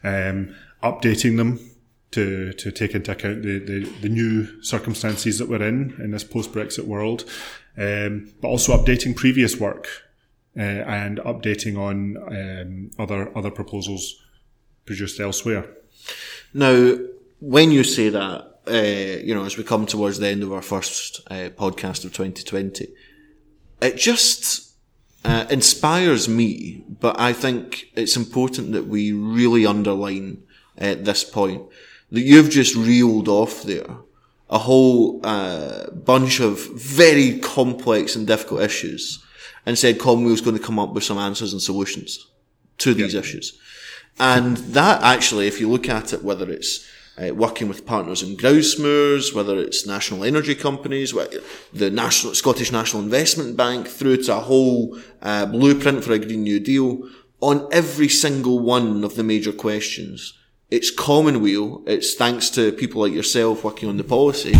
um, 0.04 0.54
updating 0.82 1.36
them 1.36 1.58
to, 2.12 2.52
to 2.52 2.70
take 2.70 2.94
into 2.94 3.10
account 3.10 3.42
the, 3.42 3.58
the, 3.58 3.84
the 4.02 4.08
new 4.08 4.62
circumstances 4.62 5.38
that 5.38 5.48
we're 5.48 5.66
in 5.66 5.96
in 5.98 6.10
this 6.12 6.24
post 6.24 6.52
Brexit 6.52 6.84
world, 6.84 7.24
um, 7.76 8.32
but 8.40 8.48
also 8.48 8.76
updating 8.76 9.16
previous 9.16 9.56
work 9.56 9.88
and 10.54 11.18
updating 11.18 11.78
on 11.78 12.16
um, 12.28 12.90
other 12.98 13.36
other 13.36 13.50
proposals 13.50 14.22
produced 14.84 15.20
elsewhere. 15.20 15.66
Now, 16.52 16.98
when 17.40 17.70
you 17.70 17.84
say 17.84 18.08
that, 18.10 18.60
uh, 18.66 19.22
you 19.24 19.34
know, 19.34 19.44
as 19.44 19.56
we 19.56 19.64
come 19.64 19.86
towards 19.86 20.18
the 20.18 20.28
end 20.28 20.42
of 20.42 20.52
our 20.52 20.62
first 20.62 21.20
uh, 21.30 21.50
podcast 21.56 22.04
of 22.04 22.12
2020, 22.12 22.88
it 23.80 23.96
just 23.96 24.74
uh, 25.24 25.46
inspires 25.50 26.28
me, 26.28 26.84
but 27.00 27.18
I 27.18 27.32
think 27.32 27.86
it's 27.94 28.16
important 28.16 28.72
that 28.72 28.86
we 28.86 29.12
really 29.12 29.66
underline 29.66 30.42
at 30.76 31.04
this 31.04 31.24
point 31.24 31.62
that 32.10 32.20
you've 32.20 32.50
just 32.50 32.74
reeled 32.74 33.28
off 33.28 33.62
there 33.62 33.96
a 34.50 34.58
whole 34.58 35.18
uh, 35.24 35.90
bunch 35.90 36.38
of 36.38 36.60
very 36.74 37.38
complex 37.38 38.14
and 38.14 38.26
difficult 38.26 38.60
issues 38.60 39.24
and 39.64 39.78
said 39.78 39.98
Commonweal's 39.98 40.40
going 40.40 40.56
to 40.56 40.62
come 40.62 40.78
up 40.78 40.92
with 40.92 41.04
some 41.04 41.18
answers 41.18 41.52
and 41.52 41.62
solutions 41.62 42.26
to 42.78 42.94
these 42.94 43.14
yep. 43.14 43.24
issues. 43.24 43.58
And 44.18 44.56
that 44.58 45.02
actually, 45.02 45.46
if 45.46 45.60
you 45.60 45.70
look 45.70 45.88
at 45.88 46.12
it, 46.12 46.22
whether 46.22 46.50
it's 46.50 46.86
uh, 47.18 47.34
working 47.34 47.68
with 47.68 47.86
partners 47.86 48.22
in 48.22 48.36
grouse 48.36 48.78
moors, 48.78 49.34
whether 49.34 49.58
it's 49.58 49.86
national 49.86 50.24
energy 50.24 50.54
companies, 50.54 51.12
the 51.72 51.90
national 51.90 52.34
Scottish 52.34 52.72
National 52.72 53.02
Investment 53.02 53.56
Bank, 53.56 53.86
through 53.86 54.18
to 54.24 54.36
a 54.36 54.40
whole 54.40 54.98
uh, 55.20 55.46
blueprint 55.46 56.04
for 56.04 56.12
a 56.12 56.18
Green 56.18 56.42
New 56.42 56.60
Deal, 56.60 57.08
on 57.40 57.68
every 57.72 58.08
single 58.08 58.60
one 58.60 59.04
of 59.04 59.16
the 59.16 59.22
major 59.22 59.52
questions, 59.52 60.32
it's 60.70 60.90
Commonweal. 60.90 61.82
It's 61.86 62.14
thanks 62.14 62.48
to 62.50 62.72
people 62.72 63.02
like 63.02 63.12
yourself 63.12 63.62
working 63.62 63.88
on 63.88 63.98
the 63.98 64.04
policy 64.04 64.54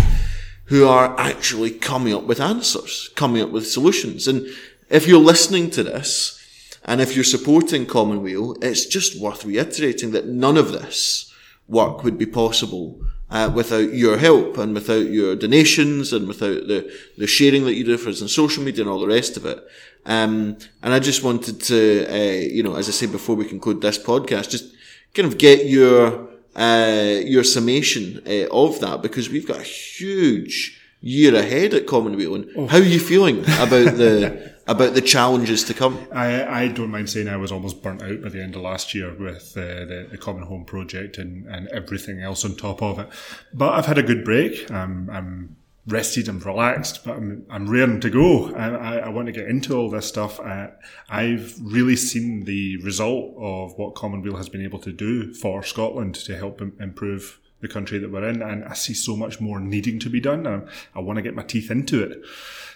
who 0.66 0.86
are 0.86 1.18
actually 1.18 1.70
coming 1.70 2.14
up 2.14 2.24
with 2.24 2.40
answers, 2.40 3.10
coming 3.14 3.42
up 3.42 3.50
with 3.50 3.66
solutions. 3.66 4.28
And 4.28 4.46
if 4.92 5.08
you're 5.08 5.18
listening 5.18 5.70
to 5.70 5.82
this, 5.82 6.38
and 6.84 7.00
if 7.00 7.14
you're 7.14 7.24
supporting 7.24 7.86
Commonweal, 7.86 8.56
it's 8.60 8.86
just 8.86 9.18
worth 9.20 9.44
reiterating 9.44 10.10
that 10.12 10.26
none 10.26 10.56
of 10.56 10.72
this 10.72 11.32
work 11.66 12.04
would 12.04 12.18
be 12.18 12.26
possible 12.26 13.00
uh, 13.30 13.50
without 13.54 13.94
your 13.94 14.18
help 14.18 14.58
and 14.58 14.74
without 14.74 15.06
your 15.06 15.34
donations 15.34 16.12
and 16.12 16.28
without 16.28 16.66
the, 16.66 16.92
the 17.16 17.26
sharing 17.26 17.64
that 17.64 17.74
you 17.74 17.84
do 17.84 17.96
for 17.96 18.10
us 18.10 18.20
on 18.20 18.28
social 18.28 18.62
media 18.62 18.82
and 18.82 18.90
all 18.90 19.00
the 19.00 19.06
rest 19.06 19.38
of 19.38 19.46
it. 19.46 19.66
Um, 20.04 20.58
and 20.82 20.92
I 20.92 20.98
just 20.98 21.22
wanted 21.22 21.60
to, 21.62 22.06
uh, 22.10 22.40
you 22.40 22.62
know, 22.62 22.74
as 22.74 22.88
I 22.88 22.92
said 22.92 23.12
before 23.12 23.36
we 23.36 23.46
conclude 23.46 23.80
this 23.80 23.98
podcast, 23.98 24.50
just 24.50 24.74
kind 25.14 25.26
of 25.26 25.38
get 25.38 25.66
your 25.66 26.28
uh, 26.54 27.20
your 27.24 27.44
summation 27.44 28.20
uh, 28.26 28.46
of 28.52 28.80
that 28.80 29.00
because 29.00 29.30
we've 29.30 29.48
got 29.48 29.60
a 29.60 29.62
huge 29.62 30.78
year 31.00 31.34
ahead 31.34 31.72
at 31.72 31.86
Commonweal. 31.86 32.34
And 32.34 32.50
oh. 32.56 32.66
how 32.66 32.78
are 32.78 32.82
you 32.82 33.00
feeling 33.00 33.40
about 33.40 33.96
the 33.96 34.51
about 34.66 34.94
the 34.94 35.00
challenges 35.00 35.64
to 35.64 35.74
come? 35.74 36.06
I, 36.12 36.64
I 36.64 36.68
don't 36.68 36.90
mind 36.90 37.10
saying 37.10 37.28
I 37.28 37.36
was 37.36 37.52
almost 37.52 37.82
burnt 37.82 38.02
out 38.02 38.22
by 38.22 38.28
the 38.28 38.42
end 38.42 38.56
of 38.56 38.62
last 38.62 38.94
year 38.94 39.12
with 39.14 39.56
uh, 39.56 39.84
the, 39.84 40.08
the 40.10 40.18
Common 40.18 40.44
Home 40.44 40.64
project 40.64 41.18
and, 41.18 41.46
and 41.46 41.68
everything 41.68 42.20
else 42.20 42.44
on 42.44 42.56
top 42.56 42.82
of 42.82 42.98
it. 42.98 43.08
But 43.52 43.72
I've 43.72 43.86
had 43.86 43.98
a 43.98 44.02
good 44.02 44.24
break. 44.24 44.70
I'm, 44.70 45.10
I'm 45.10 45.56
rested 45.86 46.28
and 46.28 46.44
relaxed, 46.44 47.04
but 47.04 47.16
I'm, 47.16 47.44
I'm 47.50 47.68
raring 47.68 48.00
to 48.00 48.10
go. 48.10 48.54
I, 48.54 48.68
I, 48.68 48.96
I, 48.98 49.08
want 49.08 49.26
to 49.26 49.32
get 49.32 49.48
into 49.48 49.76
all 49.76 49.90
this 49.90 50.06
stuff. 50.06 50.38
I, 50.38 50.70
I've 51.08 51.56
really 51.60 51.96
seen 51.96 52.44
the 52.44 52.76
result 52.82 53.34
of 53.36 53.76
what 53.78 53.96
Commonweal 53.96 54.36
has 54.36 54.48
been 54.48 54.62
able 54.62 54.78
to 54.80 54.92
do 54.92 55.34
for 55.34 55.62
Scotland 55.64 56.14
to 56.14 56.36
help 56.36 56.60
improve 56.60 57.40
the 57.62 57.68
country 57.68 57.98
that 57.98 58.10
we're 58.10 58.28
in. 58.28 58.42
And 58.42 58.64
I 58.64 58.74
see 58.74 58.92
so 58.92 59.16
much 59.16 59.40
more 59.40 59.58
needing 59.58 59.98
to 60.00 60.10
be 60.10 60.20
done. 60.20 60.46
I, 60.46 60.60
I 60.94 61.00
want 61.00 61.16
to 61.16 61.22
get 61.22 61.34
my 61.34 61.44
teeth 61.44 61.70
into 61.70 62.02
it. 62.02 62.22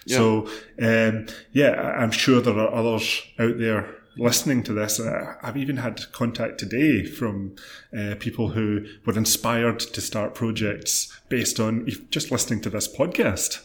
Yeah. 0.05 0.17
So, 0.17 0.49
um, 0.81 1.27
yeah, 1.51 1.79
I'm 1.99 2.11
sure 2.11 2.41
there 2.41 2.57
are 2.57 2.73
others 2.73 3.21
out 3.37 3.59
there 3.59 3.93
listening 4.17 4.63
to 4.63 4.73
this. 4.73 4.99
Uh, 4.99 5.35
I've 5.43 5.57
even 5.57 5.77
had 5.77 6.11
contact 6.11 6.57
today 6.57 7.05
from 7.05 7.55
uh, 7.95 8.15
people 8.19 8.49
who 8.49 8.85
were 9.05 9.17
inspired 9.17 9.79
to 9.79 10.01
start 10.01 10.33
projects 10.33 11.15
based 11.29 11.59
on 11.59 11.87
just 12.09 12.31
listening 12.31 12.61
to 12.61 12.69
this 12.69 12.87
podcast. 12.87 13.63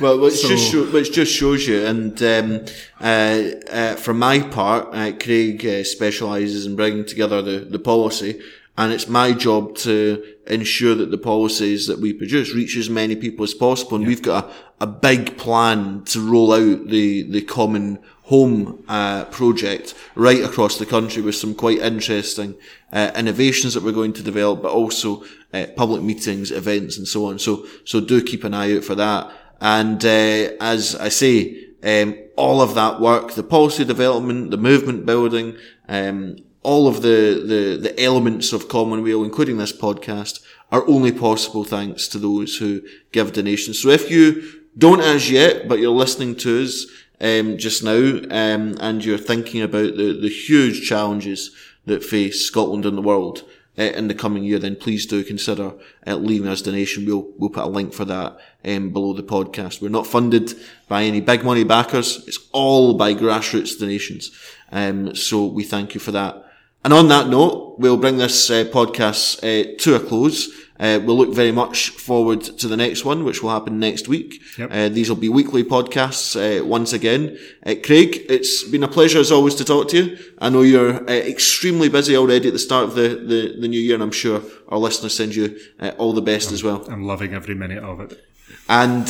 Well, 0.00 0.20
which 0.20 0.34
so, 0.34 0.48
just 0.48 0.70
show, 0.70 0.84
which 0.84 1.12
just 1.12 1.32
shows 1.32 1.66
you, 1.66 1.84
and 1.86 2.22
um, 2.22 2.64
uh, 3.00 3.42
uh, 3.70 3.94
for 3.96 4.12
my 4.12 4.40
part, 4.40 4.88
uh, 4.92 5.12
Craig 5.18 5.64
uh, 5.64 5.82
specialises 5.82 6.66
in 6.66 6.76
bringing 6.76 7.06
together 7.06 7.40
the, 7.40 7.60
the 7.60 7.78
policy, 7.78 8.40
and 8.76 8.92
it's 8.92 9.08
my 9.08 9.32
job 9.32 9.76
to 9.76 10.24
ensure 10.46 10.94
that 10.94 11.10
the 11.10 11.18
policies 11.18 11.86
that 11.86 12.00
we 12.00 12.12
produce 12.12 12.54
reach 12.54 12.76
as 12.76 12.88
many 12.88 13.14
people 13.14 13.44
as 13.44 13.54
possible. 13.54 13.96
And 13.96 14.04
yeah. 14.04 14.08
we've 14.08 14.22
got 14.22 14.44
a, 14.44 14.84
a 14.84 14.86
big 14.86 15.36
plan 15.36 16.04
to 16.06 16.20
roll 16.20 16.52
out 16.52 16.88
the 16.88 17.22
the 17.30 17.42
common 17.42 17.98
home 18.24 18.82
uh, 18.88 19.24
project 19.26 19.94
right 20.14 20.42
across 20.42 20.78
the 20.78 20.86
country 20.86 21.20
with 21.20 21.34
some 21.34 21.54
quite 21.54 21.78
interesting 21.80 22.54
uh, 22.92 23.10
innovations 23.14 23.74
that 23.74 23.82
we're 23.82 23.92
going 23.92 24.12
to 24.14 24.22
develop, 24.22 24.62
but 24.62 24.72
also 24.72 25.22
uh, 25.52 25.66
public 25.76 26.02
meetings, 26.02 26.50
events, 26.50 26.96
and 26.96 27.06
so 27.06 27.26
on. 27.26 27.38
So, 27.38 27.66
so 27.84 28.00
do 28.00 28.22
keep 28.22 28.44
an 28.44 28.54
eye 28.54 28.76
out 28.76 28.84
for 28.84 28.94
that. 28.94 29.30
And 29.60 30.02
uh, 30.04 30.56
as 30.60 30.96
I 30.96 31.08
say, 31.08 31.62
um, 31.82 32.16
all 32.36 32.60
of 32.62 32.74
that 32.74 33.00
work, 33.00 33.32
the 33.32 33.42
policy 33.42 33.84
development, 33.84 34.50
the 34.50 34.56
movement 34.56 35.04
building, 35.04 35.56
um, 35.88 36.36
all 36.62 36.86
of 36.86 37.02
the, 37.02 37.42
the, 37.46 37.78
the 37.80 38.02
elements 38.02 38.52
of 38.52 38.68
Commonweal, 38.68 39.24
including 39.24 39.56
this 39.56 39.72
podcast, 39.72 40.40
are 40.70 40.86
only 40.88 41.12
possible 41.12 41.64
thanks 41.64 42.08
to 42.08 42.18
those 42.18 42.56
who 42.56 42.82
give 43.10 43.32
donations. 43.32 43.82
So 43.82 43.90
if 43.90 44.10
you 44.10 44.62
don't 44.78 45.00
as 45.00 45.30
yet, 45.30 45.68
but 45.68 45.80
you're 45.80 45.90
listening 45.90 46.36
to 46.36 46.62
us, 46.62 46.86
um, 47.20 47.56
just 47.56 47.84
now, 47.84 48.20
um, 48.30 48.76
and 48.80 49.04
you're 49.04 49.18
thinking 49.18 49.62
about 49.62 49.96
the, 49.96 50.18
the 50.20 50.28
huge 50.28 50.88
challenges 50.88 51.50
that 51.86 52.04
face 52.04 52.46
Scotland 52.46 52.86
and 52.86 52.96
the 52.96 53.02
world 53.02 53.44
uh, 53.78 53.82
in 53.82 54.08
the 54.08 54.14
coming 54.14 54.44
year, 54.44 54.58
then 54.58 54.76
please 54.76 55.06
do 55.06 55.24
consider 55.24 55.72
uh, 56.06 56.16
leaving 56.16 56.48
us 56.48 56.60
a 56.60 56.64
donation. 56.64 57.06
We'll 57.06 57.28
we'll 57.38 57.50
put 57.50 57.64
a 57.64 57.68
link 57.68 57.92
for 57.92 58.04
that 58.04 58.38
um, 58.64 58.90
below 58.90 59.12
the 59.14 59.22
podcast. 59.22 59.80
We're 59.80 59.88
not 59.88 60.06
funded 60.06 60.54
by 60.88 61.04
any 61.04 61.20
big 61.20 61.44
money 61.44 61.64
backers. 61.64 62.26
It's 62.26 62.38
all 62.52 62.94
by 62.94 63.14
grassroots 63.14 63.78
donations. 63.78 64.30
Um, 64.70 65.14
so 65.14 65.46
we 65.46 65.64
thank 65.64 65.94
you 65.94 66.00
for 66.00 66.12
that. 66.12 66.41
And 66.84 66.92
on 66.92 67.08
that 67.08 67.28
note, 67.28 67.76
we'll 67.78 67.96
bring 67.96 68.18
this 68.18 68.50
uh, 68.50 68.64
podcast 68.64 69.38
uh, 69.38 69.76
to 69.78 69.94
a 69.94 70.00
close. 70.00 70.48
Uh, 70.80 70.98
we'll 71.04 71.16
look 71.16 71.32
very 71.32 71.52
much 71.52 71.90
forward 71.90 72.42
to 72.42 72.66
the 72.66 72.76
next 72.76 73.04
one, 73.04 73.22
which 73.22 73.40
will 73.40 73.50
happen 73.50 73.78
next 73.78 74.08
week. 74.08 74.42
Yep. 74.58 74.70
Uh, 74.72 74.88
these 74.88 75.08
will 75.08 75.16
be 75.16 75.28
weekly 75.28 75.62
podcasts 75.62 76.34
uh, 76.34 76.64
once 76.64 76.92
again. 76.92 77.38
Uh, 77.64 77.76
Craig, 77.84 78.26
it's 78.28 78.64
been 78.64 78.82
a 78.82 78.88
pleasure 78.88 79.20
as 79.20 79.30
always 79.30 79.54
to 79.56 79.64
talk 79.64 79.88
to 79.90 80.04
you. 80.04 80.18
I 80.40 80.48
know 80.48 80.62
you're 80.62 81.08
uh, 81.08 81.12
extremely 81.12 81.88
busy 81.88 82.16
already 82.16 82.48
at 82.48 82.54
the 82.54 82.58
start 82.58 82.84
of 82.84 82.94
the, 82.96 83.10
the, 83.10 83.60
the, 83.60 83.68
new 83.68 83.78
year, 83.78 83.94
and 83.94 84.02
I'm 84.02 84.10
sure 84.10 84.42
our 84.68 84.78
listeners 84.78 85.14
send 85.14 85.36
you 85.36 85.56
uh, 85.78 85.92
all 85.98 86.12
the 86.12 86.22
best 86.22 86.48
I'm, 86.48 86.54
as 86.54 86.64
well. 86.64 86.84
I'm 86.90 87.04
loving 87.04 87.32
every 87.32 87.54
minute 87.54 87.84
of 87.84 88.00
it. 88.00 88.20
And 88.68 89.02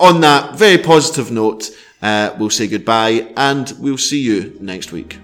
on 0.00 0.20
that 0.22 0.56
very 0.56 0.78
positive 0.78 1.30
note, 1.30 1.70
we'll 2.02 2.50
say 2.50 2.66
goodbye, 2.66 3.32
and 3.36 3.72
we'll 3.78 3.98
see 3.98 4.20
you 4.20 4.56
next 4.60 4.90
week. 4.90 5.18